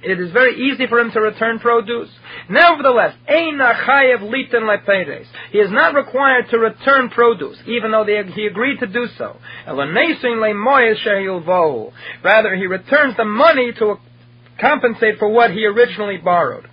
it 0.03 0.19
is 0.19 0.31
very 0.31 0.71
easy 0.71 0.87
for 0.87 0.99
him 0.99 1.11
to 1.11 1.21
return 1.21 1.59
produce. 1.59 2.09
Nevertheless, 2.49 3.13
he 3.27 3.51
is 5.59 5.71
not 5.71 5.93
required 5.93 6.49
to 6.49 6.57
return 6.57 7.09
produce, 7.09 7.57
even 7.67 7.91
though 7.91 8.03
they, 8.03 8.23
he 8.31 8.47
agreed 8.47 8.79
to 8.79 8.87
do 8.87 9.05
so. 9.17 9.37
Rather, 12.23 12.55
he 12.55 12.65
returns 12.65 13.15
the 13.15 13.25
money 13.25 13.73
to 13.73 13.99
compensate 14.59 15.19
for 15.19 15.29
what 15.29 15.51
he 15.51 15.65
originally 15.65 16.17
borrowed. 16.17 16.67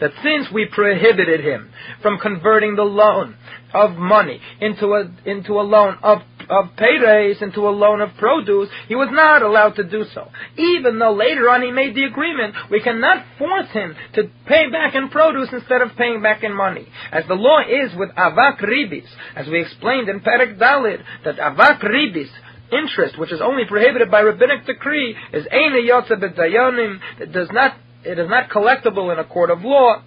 That 0.00 0.12
since 0.22 0.46
we 0.52 0.66
prohibited 0.66 1.40
him 1.40 1.70
from 2.02 2.18
converting 2.18 2.76
the 2.76 2.82
loan 2.82 3.36
of 3.74 3.96
money 3.96 4.40
into 4.60 4.86
a, 4.94 5.10
into 5.24 5.60
a 5.60 5.62
loan 5.62 5.98
of 6.02 6.22
of 6.48 6.70
paydays 6.76 7.42
into 7.42 7.68
a 7.68 7.70
loan 7.70 8.00
of 8.00 8.10
produce, 8.16 8.68
he 8.86 8.94
was 8.94 9.08
not 9.12 9.42
allowed 9.42 9.76
to 9.76 9.84
do 9.84 10.04
so. 10.14 10.28
Even 10.56 10.98
though 10.98 11.12
later 11.12 11.48
on 11.50 11.62
he 11.62 11.70
made 11.70 11.94
the 11.94 12.04
agreement, 12.04 12.54
we 12.70 12.80
cannot 12.80 13.24
force 13.38 13.70
him 13.72 13.94
to 14.14 14.30
pay 14.46 14.70
back 14.70 14.94
in 14.94 15.08
produce 15.10 15.48
instead 15.52 15.82
of 15.82 15.96
paying 15.96 16.22
back 16.22 16.42
in 16.42 16.54
money. 16.54 16.86
As 17.12 17.24
the 17.28 17.34
law 17.34 17.60
is 17.60 17.94
with 17.96 18.10
avak 18.10 18.60
ribis, 18.60 19.06
as 19.36 19.46
we 19.46 19.60
explained 19.60 20.08
in 20.08 20.20
Perek 20.20 20.58
Dalid, 20.58 21.02
that 21.24 21.36
avak 21.36 21.80
ribis, 21.82 22.30
interest, 22.72 23.18
which 23.18 23.32
is 23.32 23.40
only 23.40 23.64
prohibited 23.66 24.10
by 24.10 24.20
rabbinic 24.20 24.66
decree, 24.66 25.16
is 25.32 25.46
eina 25.46 25.88
yotze 25.88 26.12
b'dayanim, 26.12 26.98
it 27.20 27.32
does 27.32 27.48
not, 27.50 27.74
it 28.08 28.18
is 28.18 28.28
not 28.28 28.48
collectible 28.50 29.12
in 29.12 29.18
a 29.18 29.24
court 29.24 29.50
of 29.50 29.62
law, 29.62 30.02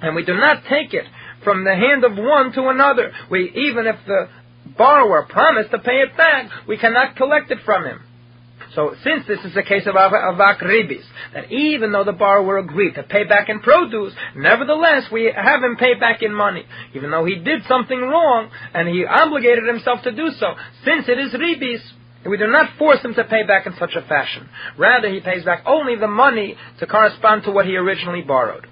and 0.00 0.14
we 0.14 0.24
do 0.24 0.34
not 0.34 0.64
take 0.68 0.92
it 0.92 1.04
from 1.42 1.64
the 1.64 1.74
hand 1.74 2.04
of 2.04 2.12
one 2.16 2.52
to 2.52 2.68
another. 2.68 3.12
We, 3.30 3.50
even 3.68 3.86
if 3.86 3.96
the 4.06 4.28
borrower 4.76 5.26
promised 5.28 5.70
to 5.70 5.78
pay 5.78 6.02
it 6.02 6.16
back, 6.16 6.50
we 6.68 6.76
cannot 6.76 7.16
collect 7.16 7.50
it 7.50 7.58
from 7.64 7.84
him. 7.84 8.00
So 8.74 8.94
since 9.04 9.26
this 9.26 9.40
is 9.44 9.54
a 9.56 9.62
case 9.62 9.86
of 9.86 9.94
avak 9.94 10.62
ribis, 10.62 11.04
that 11.34 11.50
even 11.52 11.92
though 11.92 12.04
the 12.04 12.12
borrower 12.12 12.58
agreed 12.58 12.94
to 12.94 13.02
pay 13.02 13.24
back 13.24 13.48
in 13.48 13.60
produce, 13.60 14.14
nevertheless 14.34 15.10
we 15.12 15.30
have 15.34 15.62
him 15.62 15.76
pay 15.76 15.94
back 15.94 16.22
in 16.22 16.34
money, 16.34 16.64
even 16.94 17.10
though 17.10 17.24
he 17.24 17.36
did 17.36 17.64
something 17.68 18.00
wrong 18.00 18.50
and 18.72 18.88
he 18.88 19.04
obligated 19.04 19.66
himself 19.66 20.02
to 20.04 20.12
do 20.12 20.30
so. 20.38 20.54
Since 20.84 21.08
it 21.08 21.18
is 21.18 21.32
ribis, 21.34 21.82
we 22.30 22.36
do 22.36 22.46
not 22.46 22.76
force 22.78 23.00
him 23.00 23.14
to 23.14 23.24
pay 23.24 23.42
back 23.44 23.66
in 23.66 23.74
such 23.78 23.94
a 23.94 24.02
fashion. 24.02 24.48
Rather, 24.78 25.08
he 25.08 25.20
pays 25.20 25.44
back 25.44 25.62
only 25.66 25.96
the 25.96 26.08
money 26.08 26.56
to 26.78 26.86
correspond 26.86 27.44
to 27.44 27.50
what 27.50 27.66
he 27.66 27.76
originally 27.76 28.22
borrowed. 28.22 28.66